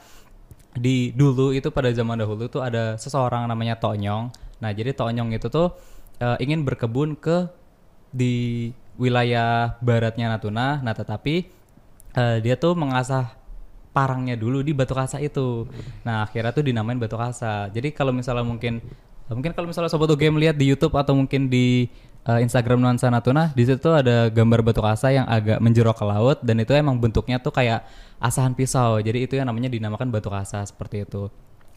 di 0.72 1.12
dulu 1.12 1.52
itu 1.52 1.68
pada 1.68 1.92
zaman 1.92 2.16
dahulu 2.16 2.48
tuh 2.48 2.64
ada 2.64 2.96
seseorang 2.96 3.44
namanya 3.52 3.76
Tonyong. 3.76 4.32
Nah, 4.64 4.72
jadi 4.72 4.96
Tonyong 4.96 5.36
itu 5.36 5.52
tuh 5.52 5.76
eh, 6.24 6.40
ingin 6.40 6.64
berkebun 6.64 7.20
ke 7.20 7.52
di 8.16 8.72
wilayah 8.96 9.76
baratnya 9.84 10.32
Natuna. 10.32 10.80
Nah, 10.80 10.96
tetapi 10.96 11.36
eh, 12.16 12.38
dia 12.40 12.56
tuh 12.56 12.72
mengasah 12.80 13.36
parangnya 13.92 14.40
dulu 14.40 14.64
di 14.64 14.72
Batu 14.72 14.96
Kasa 14.96 15.20
itu. 15.20 15.68
Nah, 16.08 16.24
akhirnya 16.24 16.56
tuh 16.56 16.64
dinamain 16.64 16.96
Batu 16.96 17.20
Kasa. 17.20 17.68
Jadi 17.68 17.92
kalau 17.92 18.16
misalnya 18.16 18.48
mungkin 18.48 18.80
mungkin 19.36 19.52
kalau 19.56 19.68
misalnya 19.70 19.92
sobat 19.92 20.12
game 20.20 20.38
lihat 20.40 20.56
di 20.60 20.68
YouTube 20.68 20.96
atau 20.98 21.16
mungkin 21.16 21.48
di 21.48 21.88
eh, 22.28 22.40
Instagram 22.44 22.80
Nuansa 22.82 23.08
Natuna, 23.08 23.56
di 23.56 23.64
situ 23.64 23.80
tuh 23.80 23.96
ada 23.96 24.28
gambar 24.28 24.62
Batu 24.62 24.82
Kasa 24.84 25.12
yang 25.12 25.26
agak 25.28 25.60
menjerok 25.64 25.98
ke 25.98 26.06
laut 26.06 26.38
dan 26.44 26.60
itu 26.60 26.72
emang 26.76 27.00
bentuknya 27.00 27.40
tuh 27.40 27.54
kayak 27.54 27.86
asahan 28.20 28.54
pisau. 28.54 29.00
Jadi 29.00 29.26
itu 29.26 29.34
yang 29.40 29.48
namanya 29.50 29.72
dinamakan 29.72 30.12
Batu 30.12 30.30
Kasa 30.30 30.64
seperti 30.68 31.08
itu. 31.08 31.32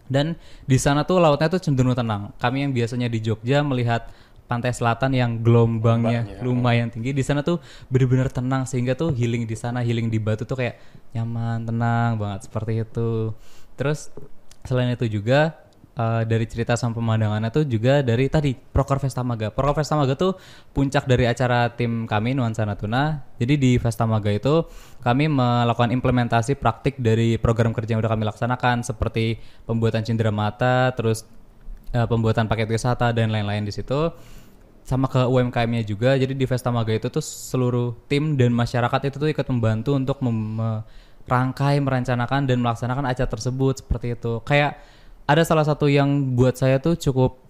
Dan 0.05 0.37
di 0.69 0.77
sana 0.77 1.09
tuh 1.09 1.17
lautnya 1.17 1.49
tuh 1.49 1.61
cenderung 1.65 1.97
tenang. 1.97 2.29
Kami 2.37 2.69
yang 2.69 2.73
biasanya 2.77 3.09
di 3.09 3.25
Jogja 3.25 3.65
melihat 3.65 4.13
pantai 4.45 4.77
selatan 4.77 5.17
yang 5.17 5.41
gelombangnya 5.41 6.45
lumayan 6.45 6.93
tinggi 6.93 7.17
di 7.17 7.25
sana 7.25 7.41
tuh 7.41 7.65
bener-bener 7.89 8.29
tenang 8.29 8.69
sehingga 8.69 8.93
tuh 8.93 9.09
healing 9.11 9.49
di 9.49 9.57
sana 9.57 9.81
healing 9.81 10.13
di 10.13 10.21
batu 10.21 10.45
tuh 10.45 10.61
kayak 10.61 10.77
nyaman 11.17 11.65
tenang 11.65 12.21
banget 12.21 12.45
seperti 12.45 12.85
itu 12.85 13.33
terus 13.75 14.13
selain 14.69 14.93
itu 14.93 15.09
juga 15.09 15.64
eh, 15.95 16.23
dari 16.27 16.45
cerita 16.51 16.75
sama 16.75 16.99
pemandangannya 16.99 17.51
tuh 17.55 17.65
juga 17.67 18.03
dari 18.03 18.27
tadi 18.27 18.55
Proker 18.55 18.99
Festamaga 18.99 19.51
Proker 19.55 19.83
Festamaga 19.83 20.15
tuh 20.19 20.37
puncak 20.75 21.07
dari 21.07 21.25
acara 21.27 21.71
tim 21.73 22.05
kami 22.05 22.35
Nuansa 22.35 22.67
Natuna. 22.67 23.25
Jadi 23.39 23.55
di 23.59 23.73
Festamaga 23.79 24.31
itu 24.31 24.67
kami 25.03 25.31
melakukan 25.31 25.91
implementasi 25.95 26.59
praktik 26.59 26.99
dari 26.99 27.39
program 27.39 27.75
kerja 27.75 27.95
yang 27.97 28.03
udah 28.03 28.13
kami 28.13 28.25
laksanakan 28.27 28.83
seperti 28.83 29.39
pembuatan 29.67 30.03
cindera 30.03 30.35
mata 30.35 30.93
terus 30.95 31.27
eh, 31.95 32.07
pembuatan 32.07 32.47
paket 32.51 32.69
wisata 32.71 33.15
dan 33.15 33.31
lain-lain 33.31 33.65
di 33.65 33.73
situ. 33.75 34.11
Sama 34.85 35.09
ke 35.09 35.25
UMKM-nya 35.25 35.81
juga. 35.89 36.13
Jadi 36.13 36.37
di 36.37 36.45
Festamaga 36.45 36.93
itu 36.93 37.09
tuh 37.09 37.25
seluruh 37.25 37.97
tim 38.05 38.37
dan 38.37 38.53
masyarakat 38.53 39.09
itu 39.09 39.17
tuh 39.17 39.33
ikut 39.33 39.49
membantu 39.49 39.97
untuk 39.97 40.21
mem- 40.21 40.85
merangkai 41.25 41.81
merencanakan 41.81 42.45
dan 42.45 42.61
melaksanakan 42.61 43.05
acara 43.09 43.29
tersebut 43.29 43.81
seperti 43.81 44.17
itu. 44.17 44.45
Kayak 44.45 44.77
ada 45.25 45.43
salah 45.45 45.65
satu 45.65 45.89
yang 45.89 46.37
buat 46.37 46.57
saya 46.57 46.77
tuh 46.81 46.97
cukup 47.01 47.41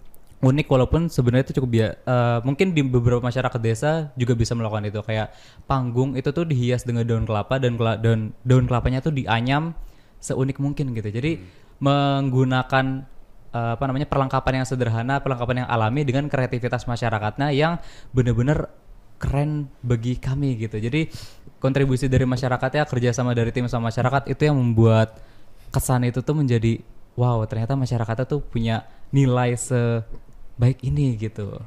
unik 0.43 0.67
walaupun 0.67 1.07
sebenarnya 1.07 1.49
itu 1.49 1.55
cukup 1.61 1.69
bia 1.71 1.87
eh, 1.95 2.39
mungkin 2.43 2.75
di 2.75 2.83
beberapa 2.83 3.23
masyarakat 3.23 3.59
desa 3.59 4.11
juga 4.15 4.35
bisa 4.35 4.53
melakukan 4.53 4.87
itu. 4.87 4.99
Kayak 5.03 5.33
panggung 5.65 6.13
itu 6.19 6.29
tuh 6.31 6.45
dihias 6.47 6.83
dengan 6.83 7.07
daun 7.07 7.25
kelapa 7.25 7.57
dan 7.57 7.79
kela- 7.79 7.99
daun 7.99 8.35
daun 8.45 8.65
kelapanya 8.69 8.99
tuh 9.01 9.15
dianyam 9.15 9.75
seunik 10.19 10.59
mungkin 10.61 10.95
gitu. 10.95 11.09
Jadi 11.09 11.41
menggunakan 11.81 12.85
eh, 13.51 13.71
apa 13.75 13.83
namanya 13.87 14.07
perlengkapan 14.07 14.63
yang 14.63 14.67
sederhana, 14.67 15.19
perlengkapan 15.19 15.65
yang 15.65 15.69
alami 15.71 16.01
dengan 16.07 16.31
kreativitas 16.31 16.87
masyarakatnya 16.87 17.51
yang 17.55 17.79
benar-benar 18.15 18.71
keren 19.19 19.71
bagi 19.81 20.19
kami 20.19 20.59
gitu. 20.59 20.75
Jadi 20.79 21.07
kontribusi 21.63 22.11
dari 22.11 22.27
masyarakatnya 22.27 22.83
kerjasama 22.85 23.31
dari 23.31 23.49
tim 23.49 23.65
sama 23.65 23.89
masyarakat 23.89 24.29
itu 24.29 24.41
yang 24.45 24.59
membuat 24.59 25.17
kesan 25.71 26.07
itu 26.07 26.21
tuh 26.21 26.35
menjadi 26.35 26.83
wow 27.15 27.43
ternyata 27.47 27.75
masyarakatnya 27.75 28.27
tuh 28.27 28.43
punya 28.43 28.87
nilai 29.11 29.55
sebaik 29.55 30.83
ini 30.83 31.15
gitu. 31.15 31.59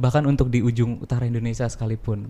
Bahkan 0.00 0.24
untuk 0.24 0.48
di 0.48 0.64
ujung 0.64 1.00
utara 1.00 1.28
Indonesia 1.28 1.68
sekalipun. 1.68 2.28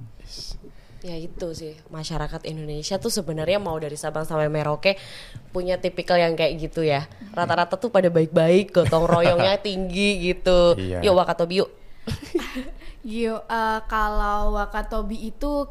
Ya 1.01 1.17
itu 1.17 1.57
sih 1.57 1.81
masyarakat 1.89 2.45
Indonesia 2.45 3.01
tuh 3.01 3.09
sebenarnya 3.09 3.57
mau 3.57 3.79
dari 3.81 3.97
Sabang 3.97 4.29
sampai 4.29 4.53
Merauke 4.53 5.01
punya 5.49 5.81
tipikal 5.81 6.21
yang 6.21 6.37
kayak 6.37 6.61
gitu 6.61 6.85
ya. 6.85 7.09
Rata-rata 7.33 7.81
tuh 7.81 7.89
pada 7.89 8.13
baik-baik, 8.13 8.75
gotong 8.75 9.09
royongnya 9.09 9.57
tinggi 9.67 10.29
gitu. 10.29 10.77
Iya. 10.77 11.01
Yuk 11.01 11.15
Wakatobi 11.17 11.65
yuk. 11.65 11.71
Gio, 13.01 13.41
eh, 13.49 13.81
kalau 13.89 14.53
Wakatobi 14.61 15.33
itu 15.33 15.65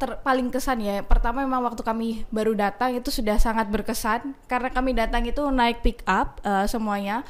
ter- 0.00 0.18
paling 0.24 0.48
kesan 0.48 0.80
ya. 0.80 1.04
Pertama 1.04 1.44
memang 1.44 1.60
waktu 1.60 1.84
kami 1.84 2.24
baru 2.32 2.56
datang 2.56 2.96
itu 2.96 3.12
sudah 3.12 3.36
sangat 3.36 3.68
berkesan 3.68 4.32
karena 4.48 4.72
kami 4.72 4.96
datang 4.96 5.28
itu 5.28 5.44
naik 5.52 5.84
pick 5.84 6.00
up 6.08 6.40
eh, 6.40 6.64
semuanya. 6.64 7.20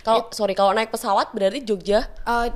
Kalau 0.00 0.32
sorry 0.32 0.56
kalau 0.56 0.72
naik 0.72 0.88
pesawat 0.94 1.34
berarti 1.34 1.60
Jogja. 1.66 2.06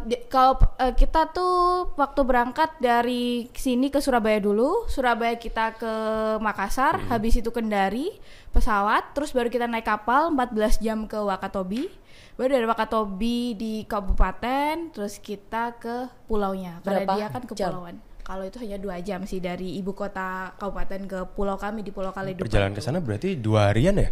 Di- 0.07 0.31
kalau 0.31 0.57
eh, 0.79 0.95
kita 0.95 1.35
tuh 1.35 1.91
waktu 1.99 2.21
berangkat 2.23 2.79
dari 2.79 3.51
sini 3.53 3.91
ke 3.91 3.99
Surabaya 3.99 4.39
dulu, 4.39 4.87
Surabaya 4.87 5.35
kita 5.37 5.75
ke 5.75 5.93
Makassar, 6.39 7.03
habis 7.11 7.35
itu 7.35 7.51
Kendari 7.51 8.15
pesawat, 8.55 9.13
terus 9.13 9.35
baru 9.35 9.51
kita 9.51 9.67
naik 9.67 9.85
kapal 9.85 10.31
14 10.31 10.79
jam 10.79 11.11
ke 11.11 11.19
Wakatobi. 11.19 11.91
Baru 12.39 12.51
dari 12.55 12.67
Wakatobi 12.67 13.55
di 13.55 13.75
kabupaten, 13.87 14.95
terus 14.95 15.19
kita 15.19 15.75
ke 15.79 16.11
pulaunya. 16.31 16.79
Karena 16.83 17.03
dia 17.19 17.27
kan 17.31 17.43
jam? 17.55 18.14
Kalau 18.25 18.41
itu 18.43 18.57
hanya 18.57 18.81
dua 18.81 19.05
jam 19.05 19.29
sih 19.29 19.37
dari 19.37 19.77
ibu 19.77 19.93
kota 19.93 20.57
kabupaten 20.57 21.01
ke 21.05 21.19
pulau 21.37 21.61
kami 21.61 21.85
di 21.85 21.93
Pulau 21.93 22.09
Kaledupa. 22.09 22.49
Perjalanan 22.49 22.73
ke 22.73 22.81
sana 22.81 22.99
berarti 22.99 23.37
dua 23.37 23.69
harian 23.69 24.01
ya? 24.01 24.09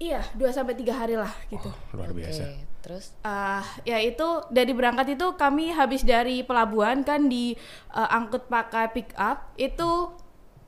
Iya, 0.00 0.24
dua 0.32 0.48
sampai 0.48 0.72
tiga 0.72 0.96
hari 0.96 1.12
lah 1.12 1.28
gitu. 1.52 1.68
Luar 1.92 2.16
biasa. 2.16 2.40
Oke, 2.40 2.64
terus 2.80 3.12
Ah, 3.20 3.60
ya 3.84 4.00
itu 4.00 4.24
dari 4.48 4.72
berangkat 4.72 5.12
itu 5.12 5.36
kami 5.36 5.76
habis 5.76 6.00
dari 6.00 6.40
pelabuhan 6.40 7.04
kan 7.04 7.28
di 7.28 7.52
eh, 7.92 8.08
angkut 8.16 8.48
pakai 8.48 8.96
pick 8.96 9.12
up 9.20 9.52
itu 9.60 10.08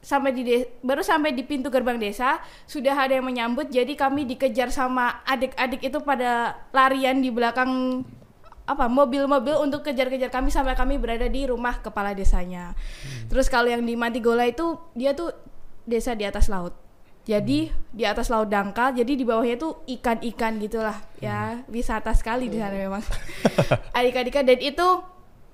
sampai 0.04 0.36
di 0.36 0.42
de- 0.44 0.68
baru 0.84 1.00
sampai 1.00 1.32
di 1.32 1.46
pintu 1.46 1.72
gerbang 1.72 1.96
desa 1.96 2.42
sudah 2.66 2.92
ada 2.92 3.16
yang 3.16 3.24
menyambut 3.24 3.70
jadi 3.70 3.94
kami 3.94 4.26
dikejar 4.26 4.68
sama 4.68 5.22
adik-adik 5.24 5.80
itu 5.80 5.96
pada 6.02 6.58
larian 6.74 7.22
di 7.22 7.30
belakang 7.30 8.02
apa 8.62 8.86
mobil-mobil 8.86 9.58
untuk 9.58 9.82
kejar-kejar 9.82 10.30
kami 10.30 10.54
sampai 10.54 10.78
kami 10.78 10.96
berada 10.96 11.26
di 11.26 11.46
rumah 11.50 11.82
kepala 11.82 12.14
desanya. 12.14 12.78
Terus 13.26 13.50
kalau 13.50 13.66
yang 13.66 13.82
di 13.82 13.98
Mantigola 13.98 14.46
itu 14.46 14.78
dia 14.94 15.12
tuh 15.12 15.34
desa 15.82 16.14
di 16.14 16.22
atas 16.22 16.46
laut. 16.46 16.74
Jadi 17.22 17.70
di 17.94 18.02
atas 18.02 18.26
laut 18.34 18.50
dangkal, 18.50 18.98
jadi 18.98 19.14
di 19.14 19.22
bawahnya 19.22 19.54
tuh 19.54 19.86
ikan-ikan 19.86 20.58
gitulah 20.58 20.98
ya 21.22 21.62
wisata 21.70 22.10
sekali 22.18 22.50
di 22.50 22.58
sana 22.58 22.74
memang. 22.74 23.02
Ikan-ikan 24.10 24.42
dan 24.42 24.58
itu 24.58 24.88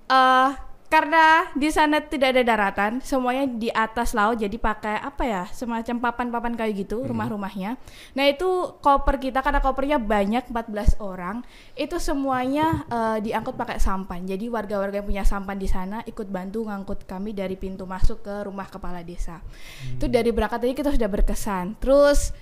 eh 0.08 0.67
karena 0.88 1.52
di 1.52 1.68
sana 1.68 2.00
tidak 2.00 2.32
ada 2.32 2.42
daratan, 2.48 3.04
semuanya 3.04 3.44
di 3.44 3.68
atas 3.68 4.16
laut, 4.16 4.40
jadi 4.40 4.56
pakai 4.56 4.96
apa 5.04 5.20
ya 5.20 5.42
semacam 5.52 6.00
papan-papan 6.00 6.56
kayu 6.56 6.72
gitu 6.80 7.04
rumah-rumahnya. 7.04 7.76
Nah 8.16 8.24
itu 8.24 8.72
koper 8.80 9.20
kita 9.20 9.44
karena 9.44 9.60
kopernya 9.60 10.00
banyak 10.00 10.48
14 10.48 10.96
orang, 11.04 11.44
itu 11.76 12.00
semuanya 12.00 12.88
eh, 12.88 13.20
diangkut 13.20 13.60
pakai 13.60 13.76
sampan. 13.76 14.24
Jadi 14.24 14.48
warga-warga 14.48 15.04
yang 15.04 15.08
punya 15.12 15.24
sampan 15.28 15.60
di 15.60 15.68
sana 15.68 16.00
ikut 16.08 16.32
bantu 16.32 16.64
ngangkut 16.64 17.04
kami 17.04 17.36
dari 17.36 17.60
pintu 17.60 17.84
masuk 17.84 18.24
ke 18.24 18.48
rumah 18.48 18.72
kepala 18.72 19.04
desa. 19.04 19.44
Itu 19.92 20.08
dari 20.08 20.32
berangkat 20.32 20.64
tadi 20.64 20.72
kita 20.72 20.96
sudah 20.96 21.08
berkesan. 21.12 21.76
Terus 21.84 22.32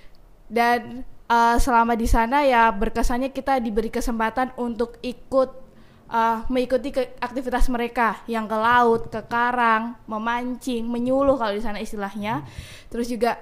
dan 0.47 1.03
eh, 1.27 1.57
selama 1.59 1.99
di 1.99 2.07
sana 2.07 2.47
ya 2.47 2.71
berkesannya 2.71 3.35
kita 3.35 3.59
diberi 3.59 3.91
kesempatan 3.91 4.55
untuk 4.55 4.95
ikut 5.03 5.66
eh, 6.07 6.37
mengikuti 6.47 6.89
ke 6.95 7.19
aktivitas 7.19 7.67
mereka 7.67 8.23
yang 8.25 8.47
ke 8.47 8.57
laut, 8.57 9.11
ke 9.11 9.21
karang, 9.27 9.95
memancing, 10.07 10.87
menyuluh 10.87 11.35
kalau 11.35 11.53
di 11.53 11.63
sana 11.63 11.79
istilahnya. 11.83 12.43
Terus 12.87 13.11
juga 13.11 13.35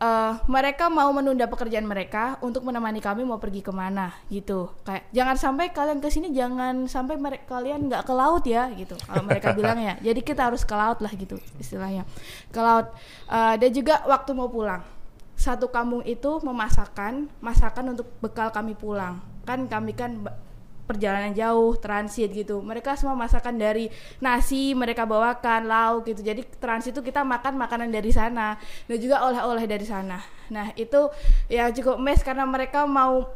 eh, 0.00 0.32
mereka 0.48 0.88
mau 0.88 1.08
menunda 1.12 1.48
pekerjaan 1.48 1.84
mereka 1.84 2.40
untuk 2.40 2.64
menemani 2.64 3.00
kami 3.00 3.24
mau 3.24 3.40
pergi 3.40 3.60
ke 3.64 3.72
mana 3.72 4.12
gitu. 4.32 4.72
Kayak 4.84 5.04
jangan 5.12 5.36
sampai 5.36 5.66
kalian 5.72 5.98
ke 6.00 6.08
sini 6.08 6.28
jangan 6.32 6.88
sampai 6.88 7.20
kalian 7.44 7.88
nggak 7.88 8.04
ke 8.04 8.12
laut 8.16 8.44
ya 8.44 8.68
gitu. 8.72 8.96
Kalau 9.00 9.24
mereka 9.24 9.52
bilang 9.58 9.80
ya 9.80 9.96
jadi 10.00 10.20
kita 10.20 10.52
harus 10.52 10.64
ke 10.64 10.74
laut 10.76 11.00
lah 11.00 11.12
gitu 11.16 11.36
istilahnya. 11.60 12.04
Ke 12.52 12.60
laut. 12.60 12.92
Eh, 13.28 13.54
dan 13.60 13.70
juga 13.72 14.04
waktu 14.08 14.30
mau 14.36 14.48
pulang. 14.48 14.84
Satu 15.40 15.72
kampung 15.72 16.04
itu 16.04 16.36
memasakkan 16.44 17.24
masakan 17.40 17.96
untuk 17.96 18.12
bekal 18.20 18.52
kami 18.52 18.76
pulang. 18.76 19.24
Kan 19.48 19.72
kami 19.72 19.96
kan 19.96 20.20
perjalanan 20.90 21.30
jauh 21.30 21.78
transit 21.78 22.34
gitu. 22.34 22.58
Mereka 22.58 22.98
semua 22.98 23.14
masakan 23.14 23.54
dari 23.54 23.86
nasi 24.18 24.74
mereka 24.74 25.06
bawakan 25.06 25.70
lauk 25.70 26.10
gitu. 26.10 26.20
Jadi 26.20 26.42
transit 26.58 26.90
itu 26.90 27.00
kita 27.00 27.22
makan 27.22 27.54
makanan 27.54 27.94
dari 27.94 28.10
sana 28.10 28.58
dan 28.90 28.98
juga 28.98 29.22
oleh-oleh 29.22 29.70
dari 29.70 29.86
sana. 29.86 30.18
Nah 30.50 30.74
itu 30.74 31.06
ya 31.46 31.70
cukup 31.70 32.02
mes 32.02 32.18
karena 32.20 32.42
mereka 32.42 32.82
mau 32.84 33.30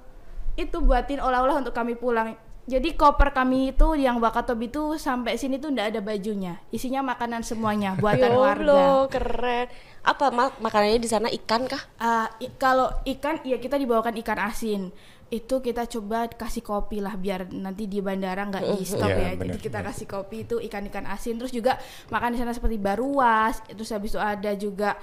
itu 0.55 0.83
buatin 0.83 1.23
oleh-oleh 1.23 1.63
untuk 1.63 1.71
kami 1.71 1.95
pulang. 1.95 2.35
Jadi 2.65 2.97
koper 2.97 3.37
kami 3.37 3.77
itu 3.77 3.93
yang 3.93 4.17
Wakatobi 4.25 4.73
itu 4.73 4.97
sampai 4.97 5.37
sini 5.37 5.61
tuh 5.61 5.69
ndak 5.69 5.93
ada 5.93 6.01
bajunya. 6.01 6.57
Isinya 6.73 7.05
makanan 7.05 7.45
semuanya 7.45 7.93
buatan 8.01 8.33
warga. 8.33 8.65
Yolo, 8.65 9.13
keren. 9.13 9.69
Apa 10.01 10.33
ma- 10.33 10.57
makanannya 10.57 10.97
di 10.97 11.05
sana 11.05 11.29
ikan 11.29 11.69
kah? 11.69 11.85
Ah, 12.01 12.33
i- 12.41 12.49
kalau 12.57 12.89
ikan 13.05 13.37
ya 13.45 13.61
kita 13.61 13.77
dibawakan 13.77 14.17
ikan 14.25 14.41
asin 14.41 14.89
itu 15.35 15.59
kita 15.59 15.91
coba 15.91 16.31
kasih 16.31 16.63
kopi 16.63 17.03
lah 17.03 17.15
biar 17.15 17.51
nanti 17.51 17.87
di 17.87 17.99
bandara 17.99 18.47
nggak 18.47 18.63
di 18.75 18.85
stop 18.87 19.11
Iya, 19.11 19.19
ya. 19.19 19.31
benar, 19.35 19.55
jadi 19.55 19.59
kita 19.59 19.79
benar. 19.81 19.89
kasih 19.91 20.07
kopi 20.07 20.37
itu 20.45 20.57
ikan-ikan 20.63 21.07
asin 21.07 21.35
terus 21.37 21.51
juga 21.51 21.79
makan 22.09 22.35
di 22.35 22.39
sana 22.39 22.53
seperti 22.53 22.77
baruas. 22.79 23.59
Terus 23.67 23.91
habis 23.91 24.15
itu 24.15 24.21
ada 24.23 24.51
juga 24.55 24.95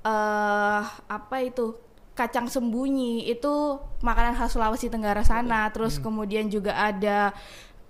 eh 0.00 0.82
apa 1.06 1.36
itu 1.42 1.74
kacang 2.14 2.46
sembunyi. 2.46 3.28
Itu 3.28 3.78
makanan 4.00 4.36
khas 4.36 4.54
Sulawesi 4.54 4.88
Tenggara 4.88 5.22
sana. 5.22 5.68
Terus 5.70 5.98
kemudian 5.98 6.46
juga 6.48 6.78
ada 6.78 7.34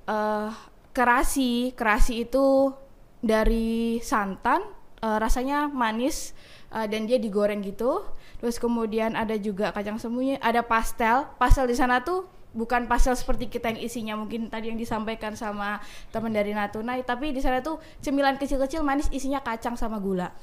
eh 0.07 0.51
kerasi. 0.91 1.73
Kerasi 1.77 2.27
itu 2.27 2.75
dari 3.21 4.01
santan 4.01 4.65
eh, 4.99 5.19
rasanya 5.21 5.69
manis 5.69 6.33
eh, 6.75 6.87
dan 6.87 7.07
dia 7.07 7.19
digoreng 7.19 7.61
gitu. 7.63 8.07
Terus 8.41 8.57
kemudian 8.57 9.15
ada 9.19 9.37
juga 9.37 9.71
kacang 9.75 10.01
sembunyi 10.01 10.41
ada 10.41 10.65
pastel. 10.65 11.29
Pastel 11.37 11.69
di 11.69 11.77
sana 11.77 12.01
tuh 12.01 12.27
bukan 12.51 12.91
pastel 12.91 13.15
seperti 13.15 13.47
kita 13.47 13.71
yang 13.71 13.81
isinya 13.81 14.15
mungkin 14.19 14.51
tadi 14.51 14.75
yang 14.75 14.79
disampaikan 14.79 15.39
sama 15.39 15.79
teman 16.11 16.35
dari 16.35 16.51
Natuna 16.51 16.99
tapi 17.07 17.31
di 17.31 17.39
sana 17.39 17.63
tuh 17.63 17.79
cemilan 18.03 18.43
kecil-kecil 18.43 18.83
manis 18.83 19.07
isinya 19.15 19.39
kacang 19.43 19.79
sama 19.79 20.03
gula. 20.03 20.35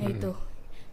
Nah 0.00 0.08
itu. 0.08 0.32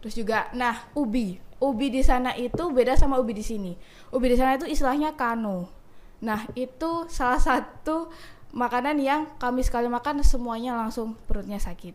Terus 0.04 0.14
juga 0.14 0.50
nah 0.54 0.88
ubi. 0.94 1.40
Ubi 1.58 1.90
di 1.90 2.06
sana 2.06 2.38
itu 2.38 2.70
beda 2.70 2.94
sama 2.94 3.18
ubi 3.18 3.34
di 3.34 3.42
sini. 3.42 3.74
Ubi 4.14 4.30
di 4.30 4.36
sana 4.38 4.54
itu 4.54 4.68
istilahnya 4.68 5.18
kano. 5.18 5.66
Nah 6.22 6.46
itu 6.54 7.10
salah 7.10 7.42
satu 7.42 8.10
makanan 8.54 8.96
yang 9.02 9.26
kami 9.42 9.66
sekali 9.66 9.90
makan 9.90 10.22
semuanya 10.22 10.78
langsung 10.78 11.18
perutnya 11.26 11.58
sakit. 11.58 11.94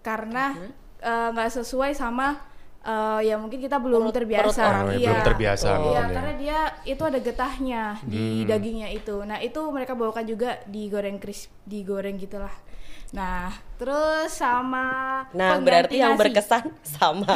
Karena 0.00 0.56
nggak 1.02 1.50
sesuai 1.54 1.92
sama 1.92 2.36
eh, 2.80 3.20
ya 3.22 3.36
mungkin 3.36 3.56
kita 3.58 3.76
belum 3.76 4.08
Perut- 4.08 4.16
terbiasa 4.16 4.48
perut 4.56 4.68
orang. 4.70 4.82
Oh, 4.82 4.88
ya, 4.88 4.96
Iya. 4.96 5.06
belum 5.06 5.22
terbiasa 5.22 5.66
Iya, 5.66 5.76
mungkin 5.78 6.00
ya. 6.02 6.08
karena 6.10 6.32
dia 6.34 6.58
itu 6.86 7.02
ada 7.02 7.18
getahnya 7.18 7.82
di 8.02 8.24
dagingnya 8.42 8.88
itu. 8.90 9.16
Nah, 9.20 9.38
itu 9.38 9.60
mereka 9.66 9.92
bawakan 9.92 10.24
juga 10.24 10.56
digoreng 10.64 11.16
crisp, 11.16 11.52
digoreng 11.62 12.16
gitulah. 12.16 12.52
Nah, 13.10 13.50
terus 13.74 14.32
sama 14.32 14.86
Nah, 15.30 15.58
pengganti 15.58 15.66
berarti 15.66 15.96
yang 15.98 16.14
nasi. 16.14 16.20
berkesan 16.22 16.64
sama 16.80 17.34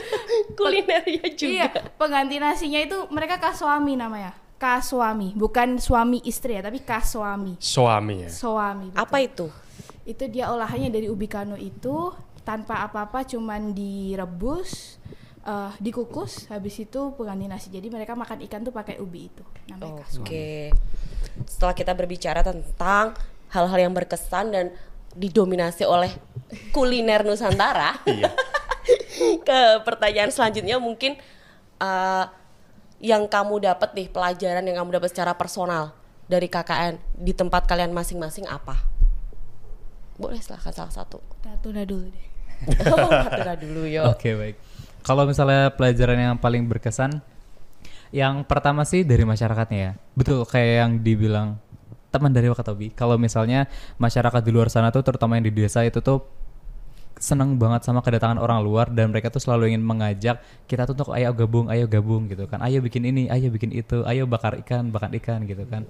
kulinernya 0.56 1.26
juga. 1.30 1.50
Iya, 1.50 1.68
pengganti 1.94 2.36
nasinya 2.38 2.80
itu 2.80 2.96
mereka 3.08 3.36
kaswami 3.38 3.94
namanya. 3.94 4.32
Kaswami, 4.56 5.34
bukan 5.34 5.78
suami 5.78 6.18
istri 6.24 6.54
ya, 6.54 6.62
tapi 6.62 6.80
kaswami. 6.80 7.54
Suami 7.58 8.24
ya. 8.24 8.28
Suami. 8.28 8.90
betul. 8.90 8.98
Apa 9.00 9.16
itu? 9.20 9.46
Itu 10.02 10.24
dia 10.26 10.48
olahannya 10.48 10.88
dari 10.88 11.06
ubi 11.06 11.26
kano 11.26 11.54
itu 11.54 12.10
tanpa 12.48 12.80
apa-apa 12.88 13.28
cuman 13.28 13.76
direbus 13.76 14.96
eh, 15.44 15.72
dikukus 15.76 16.48
habis 16.48 16.80
itu 16.80 17.12
pengganti 17.12 17.44
nasi. 17.44 17.68
Jadi 17.68 17.92
mereka 17.92 18.16
makan 18.16 18.40
ikan 18.48 18.64
tuh 18.64 18.72
pakai 18.72 18.96
ubi 18.96 19.28
itu. 19.28 19.44
Namanya. 19.68 20.00
Oke. 20.16 20.72
Setelah 21.44 21.76
kita 21.76 21.92
berbicara 21.92 22.40
tentang 22.40 23.12
hal-hal 23.52 23.78
yang 23.84 23.92
berkesan 23.92 24.48
dan 24.48 24.66
didominasi 25.12 25.84
oleh 25.84 26.08
kuliner 26.72 27.20
Nusantara, 27.20 28.00
Iya. 28.08 28.32
ke 29.48 29.60
pertanyaan 29.84 30.32
selanjutnya 30.32 30.80
mungkin 30.80 31.20
eh, 31.76 32.24
yang 32.98 33.28
kamu 33.28 33.60
dapat 33.60 33.92
nih 33.92 34.08
pelajaran 34.08 34.64
yang 34.64 34.80
kamu 34.80 34.96
dapat 34.96 35.12
secara 35.12 35.36
personal 35.36 35.92
dari 36.24 36.48
KKN 36.48 36.96
di 37.20 37.36
tempat 37.36 37.68
kalian 37.68 37.92
masing-masing 37.92 38.48
apa? 38.48 38.80
Boleh 40.18 40.40
silahkan 40.42 40.74
salah 40.74 40.92
satu. 40.92 41.22
Natuna 41.46 41.86
dulu 41.86 42.10
deh. 42.10 42.37
Dulu 43.62 43.82
yo. 43.86 44.10
Oke 44.10 44.34
baik. 44.34 44.56
Kalau 45.06 45.24
misalnya 45.24 45.72
pelajaran 45.72 46.18
yang 46.18 46.36
paling 46.36 46.68
berkesan, 46.68 47.22
yang 48.12 48.44
pertama 48.44 48.84
sih 48.84 49.04
dari 49.04 49.24
masyarakatnya 49.24 49.78
ya. 49.78 49.92
Betul 50.16 50.44
kayak 50.44 50.74
yang 50.84 50.92
dibilang 51.00 51.60
teman 52.08 52.32
dari 52.32 52.48
Wakatobi. 52.48 52.92
Kalau 52.96 53.20
misalnya 53.20 53.68
masyarakat 54.00 54.40
di 54.40 54.50
luar 54.52 54.72
sana 54.72 54.88
tuh, 54.88 55.04
terutama 55.04 55.36
yang 55.36 55.48
di 55.48 55.54
desa 55.54 55.84
itu 55.84 56.00
tuh 56.00 56.24
seneng 57.18 57.58
banget 57.58 57.82
sama 57.82 57.98
kedatangan 57.98 58.38
orang 58.38 58.62
luar 58.62 58.94
dan 58.94 59.10
mereka 59.10 59.26
tuh 59.26 59.42
selalu 59.42 59.74
ingin 59.74 59.82
mengajak 59.82 60.38
kita 60.70 60.86
tuh 60.86 60.94
untuk 60.94 61.10
ayo 61.18 61.34
gabung, 61.34 61.66
ayo 61.66 61.84
gabung 61.90 62.30
gitu 62.30 62.46
kan. 62.46 62.62
Ayo 62.62 62.78
bikin 62.78 63.04
ini, 63.04 63.26
ayo 63.26 63.50
bikin 63.50 63.74
itu, 63.74 64.06
ayo 64.06 64.24
bakar 64.24 64.54
ikan, 64.62 64.88
bakar 64.94 65.10
ikan 65.18 65.42
gitu 65.44 65.66
kan. 65.66 65.84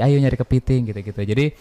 Ayo 0.00 0.16
nyari 0.16 0.40
kepiting 0.40 0.88
gitu-gitu. 0.90 1.20
Jadi 1.22 1.52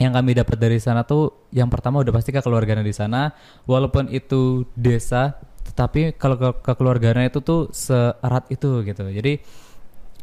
yang 0.00 0.12
kami 0.16 0.32
dapat 0.32 0.56
dari 0.56 0.78
sana 0.80 1.04
tuh 1.04 1.48
yang 1.52 1.68
pertama 1.68 2.00
udah 2.00 2.12
pasti 2.14 2.32
kekeluargaan 2.32 2.82
di 2.82 2.94
sana. 2.94 3.34
Walaupun 3.68 4.08
itu 4.08 4.64
desa 4.72 5.36
tetapi 5.62 6.16
kalau 6.18 6.36
ke 6.36 6.48
kekeluargaan 6.64 7.28
itu 7.28 7.44
tuh 7.44 7.68
seerat 7.70 8.48
itu 8.48 8.82
gitu. 8.82 9.04
Jadi 9.06 9.38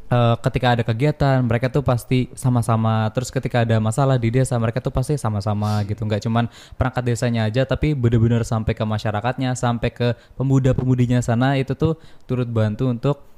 eh, 0.09 0.35
ketika 0.41 0.67
ada 0.73 0.83
kegiatan 0.83 1.45
mereka 1.45 1.69
tuh 1.69 1.85
pasti 1.85 2.27
sama-sama. 2.33 3.07
Terus 3.13 3.29
ketika 3.29 3.61
ada 3.61 3.77
masalah 3.77 4.17
di 4.17 4.33
desa 4.33 4.57
mereka 4.57 4.81
tuh 4.81 4.91
pasti 4.91 5.15
sama-sama 5.15 5.85
gitu. 5.85 6.01
Nggak 6.01 6.25
cuman 6.25 6.49
perangkat 6.75 7.03
desanya 7.05 7.45
aja 7.45 7.63
tapi 7.63 7.93
benar-benar 7.93 8.41
sampai 8.43 8.73
ke 8.73 8.83
masyarakatnya 8.83 9.53
sampai 9.53 9.89
ke 9.93 10.17
pemuda-pemudinya 10.35 11.21
sana 11.21 11.55
itu 11.61 11.77
tuh 11.77 11.95
turut 12.25 12.49
bantu 12.49 12.89
untuk 12.89 13.28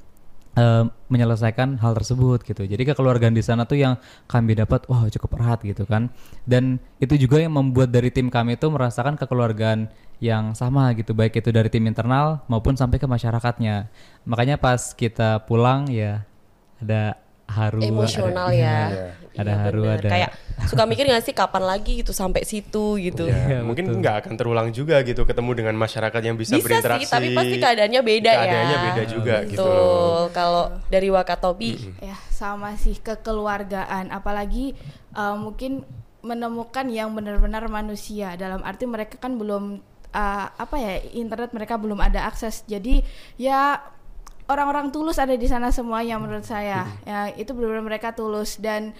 eh, 0.56 0.84
menyelesaikan 1.08 1.80
hal 1.80 1.92
tersebut 1.96 2.44
gitu. 2.44 2.62
Jadi 2.64 2.82
kekeluargaan 2.88 3.36
di 3.36 3.44
sana 3.44 3.68
tuh 3.68 3.80
yang 3.80 3.94
kami 4.28 4.56
dapat 4.56 4.88
wah 4.88 5.04
cukup 5.08 5.40
erat 5.40 5.60
gitu 5.64 5.84
kan. 5.84 6.12
Dan 6.48 6.80
itu 7.02 7.16
juga 7.16 7.40
yang 7.40 7.56
membuat 7.56 7.92
dari 7.92 8.08
tim 8.12 8.28
kami 8.32 8.56
tuh 8.56 8.72
merasakan 8.72 9.20
kekeluargaan 9.20 9.92
yang 10.22 10.54
sama 10.54 10.94
gitu, 10.94 11.18
baik 11.18 11.42
itu 11.42 11.50
dari 11.50 11.66
tim 11.66 11.82
internal 11.82 12.46
maupun 12.46 12.78
sampai 12.78 13.02
ke 13.02 13.10
masyarakatnya. 13.10 13.90
Makanya 14.22 14.54
pas 14.54 14.94
kita 14.94 15.42
pulang 15.50 15.90
ya 15.90 16.22
ada 16.78 17.18
haru 17.52 17.80
Emosional 17.80 18.48
ada, 18.48 18.56
ya. 18.56 18.78
Iya. 18.88 19.06
Ada 19.32 19.48
Iya, 19.48 19.60
haru, 19.64 19.80
bener. 19.82 19.96
ada 19.96 20.08
Kayak 20.08 20.30
suka 20.62 20.82
mikir 20.84 21.04
gak 21.06 21.24
sih 21.24 21.32
kapan 21.32 21.64
lagi 21.64 21.92
gitu 21.98 22.12
sampai 22.12 22.44
situ 22.44 22.96
gitu. 22.96 23.24
Ya, 23.24 23.36
Iya, 23.48 23.58
mungkin 23.60 23.88
betul. 23.88 23.98
nggak 24.00 24.14
akan 24.20 24.32
terulang 24.36 24.68
juga 24.70 25.00
gitu 25.00 25.24
ketemu 25.24 25.50
dengan 25.54 25.74
masyarakat 25.74 26.20
yang 26.20 26.36
bisa, 26.36 26.56
Bisa 26.56 26.64
berinteraksi. 26.64 27.04
sih, 27.04 27.08
tapi 27.08 27.28
pasti 27.32 27.56
keadaannya 27.56 28.00
beda 28.02 28.28
ya. 28.28 28.40
Keadaannya 28.42 28.78
beda 28.84 29.02
juga 29.08 29.34
gitu 29.46 29.64
loh. 29.64 29.72
Betul. 29.72 30.20
Kalau 30.32 30.64
dari 30.88 31.08
Wakatobi, 31.08 31.70
Ya, 31.98 32.16
sama 32.28 32.76
sih 32.76 32.96
kekeluargaan 32.96 34.10
apalagi 34.10 34.76
eh, 35.12 35.36
mungkin 35.36 35.84
menemukan 36.20 36.86
yang 36.86 37.10
benar-benar 37.12 37.66
manusia 37.66 38.36
dalam 38.36 38.62
arti 38.62 38.84
mereka 38.84 39.16
kan 39.16 39.34
belum 39.34 39.80
eh, 40.12 40.46
apa 40.52 40.76
ya 40.76 40.92
internet 41.10 41.50
mereka 41.50 41.74
belum 41.74 41.98
ada 41.98 42.28
akses. 42.28 42.62
Jadi 42.64 43.00
ya 43.34 43.80
orang-orang 44.52 44.92
tulus 44.92 45.16
ada 45.16 45.32
di 45.32 45.48
sana 45.48 45.72
semuanya 45.72 46.20
menurut 46.20 46.44
saya. 46.44 46.84
Ya, 47.08 47.32
itu 47.32 47.56
benar-benar 47.56 47.84
mereka 47.84 48.12
tulus. 48.12 48.60
Dan 48.60 48.92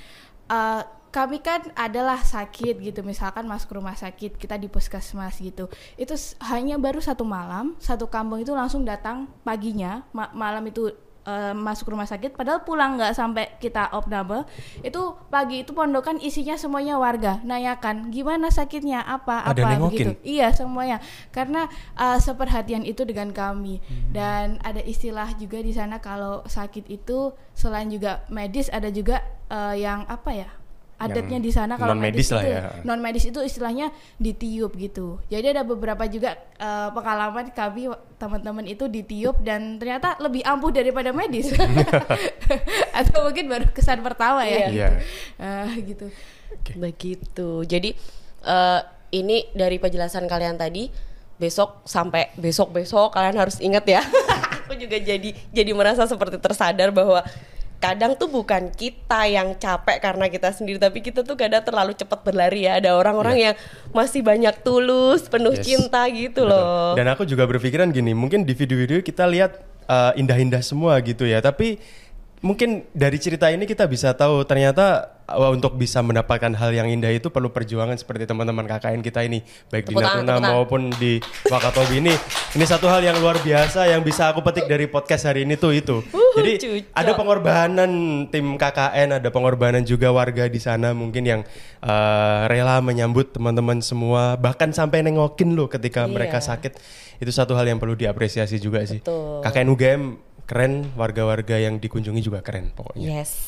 eh, 0.48 0.82
kami 1.12 1.44
kan 1.44 1.68
adalah 1.76 2.24
sakit 2.24 2.80
gitu. 2.80 3.04
Misalkan 3.04 3.44
masuk 3.44 3.76
rumah 3.76 3.92
sakit 3.92 4.40
kita 4.40 4.56
di 4.56 4.72
puskesmas 4.72 5.36
gitu. 5.38 5.68
Itu 6.00 6.16
hanya 6.48 6.80
baru 6.80 7.04
satu 7.04 7.22
malam 7.28 7.76
satu 7.76 8.08
kampung 8.08 8.40
itu 8.40 8.56
langsung 8.56 8.82
datang 8.88 9.28
paginya 9.44 10.02
ma- 10.16 10.32
malam 10.32 10.64
itu 10.64 10.90
eh, 11.26 11.54
masuk 11.54 11.94
rumah 11.94 12.06
sakit 12.08 12.35
padahal 12.35 12.62
pulang 12.66 12.98
nggak 12.98 13.14
sampai 13.14 13.54
kita 13.58 13.90
opname 13.94 14.44
itu 14.82 15.00
pagi 15.28 15.62
itu 15.62 15.72
pondokan 15.76 16.18
isinya 16.22 16.56
semuanya 16.58 16.96
warga. 16.96 17.42
Nanyakan 17.42 18.11
gimana 18.11 18.48
sakitnya? 18.48 19.02
Apa? 19.02 19.46
Ada 19.46 19.62
apa? 19.62 19.70
nengokin? 19.76 19.90
begitu. 19.90 20.11
Iya 20.24 20.54
semuanya. 20.54 20.98
Karena 21.35 21.66
eh, 21.98 22.18
seperhatian 22.18 22.87
itu 22.87 23.02
dengan 23.06 23.30
kami. 23.35 23.82
Dan 24.11 24.62
ada 24.62 24.80
istilah 24.82 25.35
juga 25.37 25.58
di 25.62 25.72
sana 25.74 25.98
kalau 25.98 26.42
sakit 26.46 26.88
itu 26.88 27.32
selain 27.52 27.88
juga 27.90 28.24
medis 28.32 28.72
ada 28.72 28.88
juga 28.88 29.22
eh, 29.50 29.82
yang 29.82 30.06
apa 30.08 30.30
ya 30.32 30.62
adatnya 31.00 31.38
di 31.42 31.50
sana 31.50 31.74
kalau 31.74 31.98
non-medis 31.98 32.28
medis 32.28 32.28
lah 32.31 32.42
itu 32.42 32.55
ya. 32.55 32.62
non 32.87 33.00
medis 33.02 33.24
itu 33.26 33.40
istilahnya 33.42 33.90
ditiup 34.22 34.72
gitu. 34.78 35.18
Jadi 35.26 35.46
ada 35.50 35.62
beberapa 35.66 36.07
juga 36.07 36.38
eh, 36.38 36.88
pengalaman 36.94 37.50
kami 37.50 37.90
teman-teman 38.16 38.64
itu 38.70 38.87
ditiup 38.87 39.42
dan 39.42 39.83
ternyata 39.83 40.14
lebih 40.22 40.46
ampuh 40.46 40.70
daripada 40.70 41.11
medis. 41.11 41.50
Atau 42.98 43.26
mungkin 43.26 43.50
baru 43.50 43.66
kesan 43.74 43.98
pertama 44.05 44.46
ya. 44.46 44.50
Iya. 44.50 44.66
Gitu. 44.68 44.76
Iya. 44.78 44.88
Ah, 45.42 45.72
gitu. 45.74 46.07
Begitu. 46.78 47.48
Jadi 47.66 47.90
eh, 48.46 48.81
ini 49.12 49.50
dari 49.52 49.76
penjelasan 49.83 50.31
kalian 50.31 50.57
tadi 50.57 50.88
besok 51.42 51.83
sampai 51.83 52.31
besok-besok 52.38 53.18
kalian 53.18 53.37
harus 53.42 53.59
ingat 53.59 53.83
ya. 53.90 54.02
Aku 54.62 54.78
juga 54.78 55.02
jadi 55.02 55.35
jadi 55.50 55.70
merasa 55.74 56.07
seperti 56.07 56.38
tersadar 56.38 56.94
bahwa 56.94 57.26
kadang 57.83 58.14
tuh 58.14 58.31
bukan 58.31 58.71
kita 58.71 59.27
yang 59.27 59.59
capek 59.59 59.99
karena 59.99 60.31
kita 60.31 60.55
sendiri 60.55 60.79
tapi 60.79 61.03
kita 61.03 61.27
tuh 61.27 61.35
kadang 61.35 61.66
terlalu 61.66 61.99
cepat 61.99 62.23
berlari 62.23 62.71
ya. 62.71 62.79
Ada 62.79 62.95
orang-orang 62.95 63.51
yang 63.51 63.55
masih 63.90 64.23
banyak 64.23 64.62
tulus, 64.62 65.27
penuh 65.27 65.59
Yes. 65.59 65.66
cinta 65.66 66.07
gitu 66.07 66.47
Betul. 66.47 66.55
loh. 66.55 66.95
Dan 66.95 67.11
aku 67.11 67.27
juga 67.27 67.42
berpikiran 67.51 67.90
gini, 67.90 68.14
mungkin 68.14 68.47
di 68.47 68.55
video-video 68.55 69.03
kita 69.03 69.27
lihat 69.27 69.59
uh, 69.90 70.14
indah-indah 70.14 70.62
semua 70.62 70.97
gitu 71.03 71.27
ya, 71.27 71.42
tapi 71.42 71.83
mungkin 72.42 72.90
dari 72.90 73.16
cerita 73.16 73.48
ini 73.48 73.64
kita 73.64 73.87
bisa 73.87 74.11
tahu 74.12 74.42
ternyata 74.42 75.14
uh, 75.31 75.55
untuk 75.55 75.78
bisa 75.78 76.02
mendapatkan 76.02 76.50
hal 76.52 76.74
yang 76.74 76.90
indah 76.90 77.09
itu 77.09 77.31
perlu 77.31 77.48
perjuangan 77.48 77.94
seperti 77.94 78.26
teman-teman 78.26 78.66
KKN 78.66 78.98
kita 78.98 79.22
ini, 79.22 79.46
baik 79.70 79.87
di 79.87 79.94
Tepuk 79.94 80.02
tangan, 80.02 80.26
Natuna 80.26 80.26
tepuk 80.26 80.42
tangan. 80.42 80.50
maupun 80.59 80.81
di 80.98 81.12
Wakatobi 81.46 81.94
ini. 82.02 82.14
Ini 82.52 82.64
satu 82.66 82.90
hal 82.90 83.00
yang 83.00 83.16
luar 83.16 83.38
biasa 83.38 83.87
yang 83.88 84.02
bisa 84.02 84.28
aku 84.28 84.42
petik 84.42 84.66
dari 84.66 84.85
podcast 84.85 85.24
hari 85.24 85.46
ini 85.46 85.55
tuh 85.55 85.72
itu. 85.72 86.02
Jadi 86.37 86.52
cucok. 86.59 86.92
ada 86.92 87.12
pengorbanan 87.14 87.90
tim 88.28 88.59
KKN, 88.59 89.22
ada 89.22 89.28
pengorbanan 89.31 89.87
juga 89.87 90.11
warga 90.11 90.50
di 90.50 90.59
sana 90.59 90.90
mungkin 90.92 91.22
yang 91.22 91.40
uh, 91.81 92.50
rela 92.50 92.83
menyambut 92.83 93.33
teman-teman 93.33 93.78
semua, 93.81 94.35
bahkan 94.35 94.74
sampai 94.74 95.00
nengokin 95.00 95.55
loh 95.55 95.70
ketika 95.70 96.05
mereka 96.05 96.42
Iya. 96.42 96.48
sakit. 96.59 96.72
Itu 97.22 97.31
satu 97.31 97.55
hal 97.55 97.70
yang 97.70 97.78
perlu 97.78 97.94
diapresiasi 97.94 98.59
juga 98.59 98.83
sih. 98.83 98.98
Betul. 98.98 99.46
KKN 99.46 99.68
UGM 99.70 100.02
keren, 100.52 100.92
warga-warga 100.94 101.56
yang 101.56 101.80
dikunjungi 101.80 102.20
juga 102.20 102.44
keren 102.44 102.68
pokoknya. 102.70 103.24
Yes. 103.24 103.40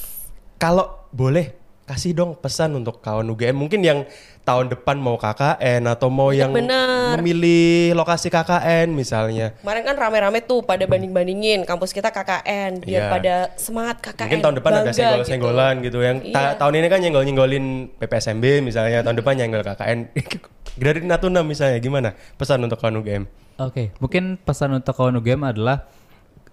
Kalau 0.57 1.05
boleh 1.13 1.53
kasih 1.85 2.17
dong 2.17 2.33
pesan 2.35 2.73
untuk 2.73 3.05
kawan 3.05 3.29
UGM 3.29 3.53
mungkin 3.53 3.85
yang 3.85 4.09
tahun 4.41 4.73
depan 4.73 4.97
mau 4.97 5.21
KKN 5.21 5.85
atau 5.85 6.09
mau 6.09 6.33
Iya, 6.33 6.49
yang 6.49 6.57
bener. 6.57 7.21
memilih 7.21 7.93
lokasi 7.93 8.33
KKN 8.33 8.89
misalnya. 8.89 9.53
Kemarin 9.61 9.85
kan 9.85 9.97
rame-rame 9.99 10.41
tuh 10.41 10.65
pada 10.65 10.89
banding-bandingin 10.89 11.69
kampus 11.69 11.93
kita 11.93 12.09
KKN 12.09 12.81
biar 12.81 13.03
Iya. 13.05 13.13
pada 13.13 13.35
semangat 13.61 14.01
KKN. 14.01 14.25
Mungkin 14.25 14.41
tahun 14.41 14.55
depan 14.57 14.71
ada 14.71 14.79
bangga 14.81 14.93
senggol-senggolan 14.97 15.75
gitu. 15.85 15.99
Yang 16.01 16.17
ta- 16.33 16.41
Iya. 16.41 16.57
tahun 16.57 16.73
ini 16.75 16.87
kan 16.89 16.99
nyenggol-nyenggolin 17.05 17.65
PPSMB 18.01 18.45
misalnya, 18.65 19.05
tahun 19.05 19.21
depan 19.21 19.33
nyenggol 19.37 19.61
KKN. 19.63 19.99
Dari 20.81 21.01
Natuna 21.05 21.45
misalnya 21.45 21.77
gimana? 21.79 22.17
Pesan 22.41 22.65
untuk 22.65 22.81
kawan 22.81 22.97
UGM. 22.97 23.25
Oke, 23.55 23.93
mungkin 24.01 24.41
pesan 24.41 24.73
untuk 24.73 24.97
kawan 24.97 25.15
UGM 25.15 25.45
adalah 25.47 25.85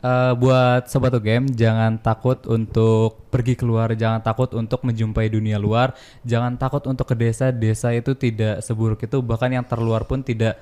eh, 0.01 0.33
buat 0.35 0.89
sobat 0.89 1.13
UGM 1.15 1.53
jangan 1.53 2.01
takut 2.01 2.41
untuk 2.49 3.29
pergi 3.29 3.53
keluar, 3.55 3.93
jangan 3.93 4.19
takut 4.21 4.49
untuk 4.57 4.81
menjumpai 4.83 5.29
dunia 5.29 5.61
luar, 5.61 5.93
jangan 6.25 6.57
takut 6.57 6.83
untuk 6.89 7.05
ke 7.07 7.15
desa. 7.15 7.53
Desa 7.53 7.93
itu 7.93 8.17
tidak 8.17 8.65
seburuk 8.65 8.99
itu, 9.05 9.17
bahkan 9.21 9.53
yang 9.53 9.65
terluar 9.65 10.03
pun 10.09 10.25
tidak 10.25 10.59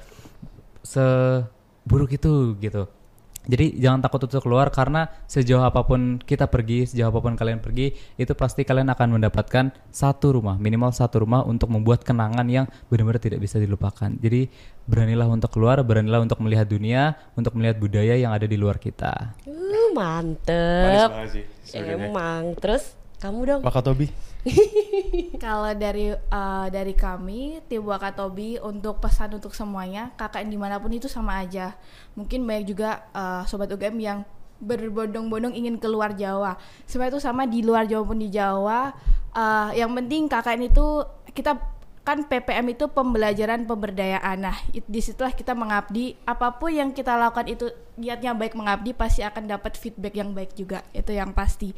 seburuk 0.83 2.11
itu 2.13 2.55
gitu. 2.59 2.98
Jadi 3.47 3.79
jangan 3.79 4.03
takut 4.03 4.19
untuk 4.27 4.43
keluar 4.43 4.67
karena 4.69 5.07
sejauh 5.25 5.63
apa 5.63 5.87
pun 5.87 6.19
kita 6.19 6.51
pergi, 6.51 6.85
sejauh 6.85 7.09
apa 7.09 7.19
pun 7.23 7.33
kalian 7.39 7.63
pergi, 7.63 7.95
itu 8.19 8.33
pasti 8.35 8.67
kalian 8.67 8.91
akan 8.91 9.15
mendapatkan 9.15 9.71
satu 9.89 10.35
rumah, 10.35 10.59
minimal 10.59 10.91
satu 10.91 11.23
rumah 11.23 11.47
untuk 11.47 11.71
membuat 11.71 12.03
kenangan 12.03 12.45
yang 12.45 12.69
benar-benar 12.91 13.23
tidak 13.23 13.39
bisa 13.39 13.57
dilupakan. 13.57 14.11
Jadi 14.19 14.51
beranilah 14.85 15.29
untuk 15.29 15.49
keluar, 15.55 15.79
beranilah 15.81 16.21
untuk 16.21 16.41
melihat 16.43 16.67
dunia, 16.67 17.15
untuk 17.33 17.55
melihat 17.55 17.79
budaya 17.79 18.19
yang 18.19 18.35
ada 18.35 18.45
di 18.45 18.57
luar 18.59 18.77
kita. 18.77 19.33
Uh, 19.47 19.93
mantep. 19.95 21.09
banget 21.09 21.29
sih. 21.41 21.45
Emang. 21.79 22.53
Terus 22.57 22.93
kamu 23.17 23.39
dong. 23.45 23.61
Wakatobi. 23.65 24.28
Kalau 25.43 25.71
dari 25.75 26.15
eh, 26.15 26.67
dari 26.71 26.93
kami 26.95 27.59
tim 27.67 27.83
Wakatobi 27.83 28.55
untuk 28.63 29.03
pesan 29.03 29.35
untuk 29.35 29.51
semuanya 29.51 30.15
KKN 30.15 30.47
di 30.47 30.57
mana 30.59 30.79
pun 30.79 30.91
itu 30.95 31.11
sama 31.11 31.43
aja. 31.43 31.75
Mungkin 32.15 32.47
banyak 32.47 32.65
juga 32.71 33.03
eh, 33.11 33.43
sobat 33.49 33.67
UGM 33.71 33.97
yang 33.99 34.19
berbondong-bondong 34.59 35.55
ingin 35.55 35.75
keluar 35.79 36.15
Jawa. 36.15 36.55
Sebenarnya 36.87 37.19
itu 37.19 37.21
sama 37.23 37.43
di 37.47 37.59
luar 37.63 37.87
Jawa 37.87 38.03
pun 38.07 38.19
di 38.19 38.31
Jawa. 38.31 38.95
Eh, 39.35 39.69
yang 39.83 39.91
penting 39.91 40.31
KKN 40.31 40.71
itu 40.71 41.03
kita 41.35 41.59
kan 42.07 42.25
PPM 42.25 42.73
itu 42.73 42.87
pembelajaran 42.89 43.67
pemberdayaan. 43.67 44.39
Nah, 44.39 44.55
it- 44.71 44.87
di 44.87 45.03
situlah 45.03 45.35
kita 45.35 45.51
mengabdi. 45.51 46.15
Apa 46.23 46.55
pun 46.57 46.71
yang 46.71 46.89
kita 46.95 47.19
lakukan 47.19 47.45
itu 47.51 47.67
niatnya 47.99 48.31
baik 48.33 48.55
mengabdi 48.55 48.95
pasti 48.95 49.19
akan 49.21 49.51
dapat 49.51 49.75
feedback 49.75 50.15
yang 50.15 50.31
baik 50.31 50.55
juga. 50.55 50.79
Itu 50.95 51.11
yang 51.11 51.35
pasti. 51.35 51.75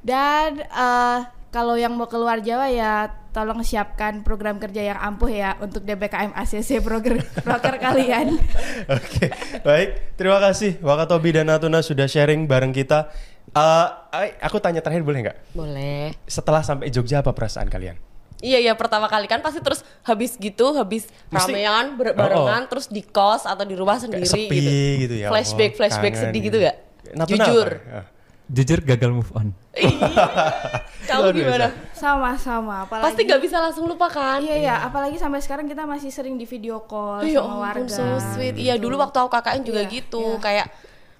Dan 0.00 0.64
eh, 0.64 1.18
kalau 1.50 1.74
yang 1.74 1.92
mau 1.92 2.06
keluar 2.06 2.38
Jawa 2.38 2.66
ya 2.66 2.92
tolong 3.30 3.60
siapkan 3.60 4.22
program 4.22 4.56
kerja 4.56 4.82
yang 4.84 4.98
ampuh 4.98 5.26
ya 5.26 5.54
untuk 5.58 5.82
DBKM 5.82 6.30
ACC 6.32 6.78
program 6.80 7.18
proker 7.36 7.78
kalian. 7.84 8.38
Oke, 8.96 9.30
baik. 9.60 10.14
Terima 10.14 10.38
kasih 10.38 10.78
Wakatobi 10.78 11.30
dan 11.32 11.46
Natuna 11.46 11.78
sudah 11.80 12.06
sharing 12.06 12.46
bareng 12.46 12.70
kita. 12.70 13.10
Eh, 13.50 13.86
ay- 14.12 14.38
aku 14.38 14.58
tanya 14.58 14.78
terakhir 14.78 15.02
boleh 15.02 15.26
nggak? 15.26 15.36
Boleh. 15.52 16.14
Setelah 16.24 16.62
sampai 16.62 16.86
Jogja 16.88 17.18
apa 17.18 17.30
perasaan 17.30 17.66
kalian? 17.66 17.98
Iya 18.40 18.56
iya 18.56 18.72
pertama 18.72 19.04
kali 19.04 19.28
kan 19.28 19.44
pasti 19.44 19.60
terus 19.60 19.84
habis 20.00 20.32
gitu 20.34 20.72
habis 20.72 21.10
Mesti- 21.28 21.52
ramean 21.52 21.92
barengan 21.98 22.64
terus 22.66 22.88
di 22.88 23.04
kos 23.04 23.44
atau 23.44 23.68
di 23.68 23.76
rumah 23.76 24.00
sendiri 24.00 24.24
Kayak 24.24 24.32
sepi 24.32 24.56
gitu. 24.56 24.70
gitu 25.04 25.14
ya. 25.18 25.28
Flashback 25.28 25.70
Allah, 25.70 25.76
flashback 25.76 26.12
kangen 26.14 26.24
sedih 26.24 26.40
gitu. 26.40 26.56
gitu 26.56 26.66
gak? 26.66 26.76
Natuna 27.10 27.36
Jujur. 27.44 27.68
apa 27.68 27.84
ya? 27.84 28.02
Jujur 28.50 28.82
gagal 28.82 29.10
move 29.10 29.30
on. 29.30 29.54
Kamu 31.08 31.30
gimana? 31.30 31.70
Sama-sama. 31.94 32.82
Apalagi 32.82 33.06
Pasti 33.06 33.20
gak 33.22 33.40
bisa 33.40 33.56
langsung 33.58 33.86
lupakan. 33.86 34.38
Iya 34.38 34.56
ya, 34.58 34.74
apalagi 34.82 35.16
sampai 35.16 35.38
sekarang 35.38 35.66
kita 35.66 35.86
masih 35.86 36.10
sering 36.10 36.34
di 36.34 36.44
video 36.44 36.82
call 36.82 37.22
Ya 37.22 37.38
sama 37.38 37.70
ampun 37.70 37.86
warga. 37.86 37.94
so 37.94 38.04
sweet. 38.34 38.54
Iya 38.54 38.74
dulu 38.76 38.98
waktu 38.98 39.16
aku 39.16 39.30
KKN 39.30 39.62
juga 39.62 39.80
Iya, 39.80 39.90
gitu. 39.92 40.22
iya. 40.24 40.42
Kayak 40.42 40.66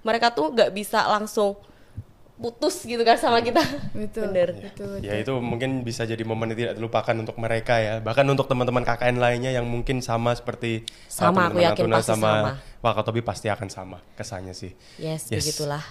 mereka 0.02 0.26
tuh 0.30 0.50
gak 0.50 0.70
bisa 0.70 1.06
langsung 1.06 1.54
putus 2.34 2.82
gitu 2.82 3.04
kan 3.04 3.14
sama 3.14 3.44
kita. 3.44 3.60
Betul. 3.92 4.32
Bener. 4.32 4.48
Betul. 4.56 4.98
Ya 4.98 5.14
itu 5.14 5.30
mungkin 5.38 5.84
bisa 5.84 6.02
jadi 6.02 6.24
momen 6.24 6.50
yang 6.50 6.58
tidak 6.58 6.74
terlupakan 6.78 7.14
untuk 7.14 7.36
mereka 7.36 7.76
ya. 7.76 7.94
Bahkan 8.00 8.24
untuk 8.26 8.48
teman-teman 8.48 8.80
KKN 8.80 9.20
lainnya 9.20 9.52
yang 9.52 9.68
mungkin 9.68 10.00
sama 10.00 10.32
seperti 10.32 10.82
uh, 10.82 11.30
Sama, 11.30 11.46
aku 11.46 11.60
teman-teman 11.60 11.62
yakin 11.62 11.82
Natuna 11.84 11.94
pasti 11.94 12.10
sama 12.10 12.30
sama. 12.32 12.50
Wakatobi 12.80 13.20
pasti 13.20 13.46
akan 13.46 13.68
sama 13.68 13.98
kesannya 14.16 14.54
sih. 14.56 14.72
Yes, 14.96 15.28
Yes. 15.28 15.44
begitulah. 15.44 15.84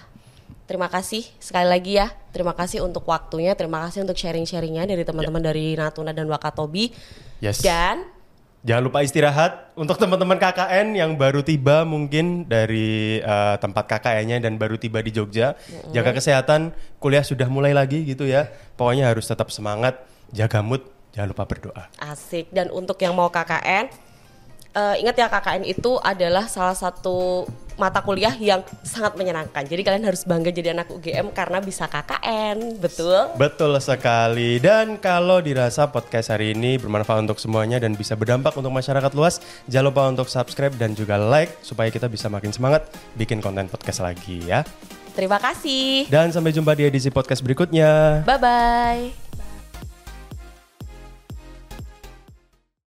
Terima 0.70 0.86
kasih 0.86 1.26
sekali 1.42 1.66
lagi 1.66 1.98
ya. 1.98 2.14
Terima 2.30 2.54
kasih 2.54 2.86
untuk 2.86 3.02
waktunya, 3.10 3.58
terima 3.58 3.82
kasih 3.90 4.06
untuk 4.06 4.14
sharing-sharingnya 4.14 4.86
dari 4.86 5.02
teman-teman 5.02 5.42
dari 5.42 5.74
Natuna 5.74 6.14
dan 6.14 6.30
Wakatobi. 6.30 6.94
Yes. 7.42 7.58
Dan 7.58 8.06
Jangan 8.60 8.92
lupa 8.92 9.00
istirahat 9.00 9.72
untuk 9.72 9.96
teman-teman 9.96 10.36
KKN 10.36 10.92
yang 10.92 11.16
baru 11.16 11.40
tiba 11.40 11.88
mungkin 11.88 12.44
dari 12.44 13.16
uh, 13.24 13.56
tempat 13.56 13.88
KKN-nya 13.88 14.36
dan 14.36 14.60
baru 14.60 14.76
tiba 14.76 15.00
di 15.00 15.16
Jogja. 15.16 15.56
Jaga 15.96 16.12
kesehatan, 16.12 16.76
kuliah 17.00 17.24
sudah 17.24 17.48
mulai 17.48 17.72
lagi 17.72 18.04
gitu 18.04 18.28
ya. 18.28 18.52
Pokoknya 18.76 19.08
harus 19.08 19.24
tetap 19.24 19.48
semangat, 19.48 20.04
jaga 20.28 20.60
mood, 20.60 20.84
jangan 21.16 21.32
lupa 21.32 21.48
berdoa. 21.48 21.88
asik. 22.04 22.52
Dan 22.52 22.68
untuk 22.68 23.00
yang 23.00 23.16
mau 23.16 23.32
KKN, 23.32 23.88
eh, 24.74 25.02
ingat 25.02 25.16
ya 25.16 25.26
KKN 25.28 25.62
itu 25.66 25.98
adalah 26.02 26.46
salah 26.46 26.76
satu 26.76 27.48
mata 27.80 28.04
kuliah 28.04 28.36
yang 28.36 28.60
sangat 28.84 29.16
menyenangkan. 29.16 29.64
Jadi 29.64 29.80
kalian 29.80 30.04
harus 30.04 30.28
bangga 30.28 30.52
jadi 30.52 30.76
anak 30.76 30.92
UGM 30.92 31.32
karena 31.32 31.64
bisa 31.64 31.88
KKN, 31.88 32.76
betul? 32.76 33.32
Betul 33.40 33.72
sekali. 33.80 34.60
Dan 34.60 35.00
kalau 35.00 35.40
dirasa 35.40 35.88
podcast 35.88 36.28
hari 36.28 36.52
ini 36.52 36.76
bermanfaat 36.76 37.24
untuk 37.24 37.40
semuanya 37.40 37.80
dan 37.80 37.96
bisa 37.96 38.12
berdampak 38.12 38.52
untuk 38.52 38.68
masyarakat 38.68 39.16
luas, 39.16 39.40
jangan 39.64 39.88
lupa 39.88 40.02
untuk 40.12 40.28
subscribe 40.28 40.76
dan 40.76 40.92
juga 40.92 41.16
like 41.16 41.56
supaya 41.64 41.88
kita 41.88 42.04
bisa 42.12 42.28
makin 42.28 42.52
semangat 42.52 42.84
bikin 43.16 43.40
konten 43.40 43.64
podcast 43.72 44.04
lagi 44.04 44.44
ya. 44.44 44.60
Terima 45.16 45.40
kasih. 45.40 46.06
Dan 46.12 46.30
sampai 46.30 46.54
jumpa 46.54 46.76
di 46.76 46.86
edisi 46.86 47.08
podcast 47.08 47.40
berikutnya. 47.40 48.22
Bye 48.28 48.38
bye. 48.38 49.29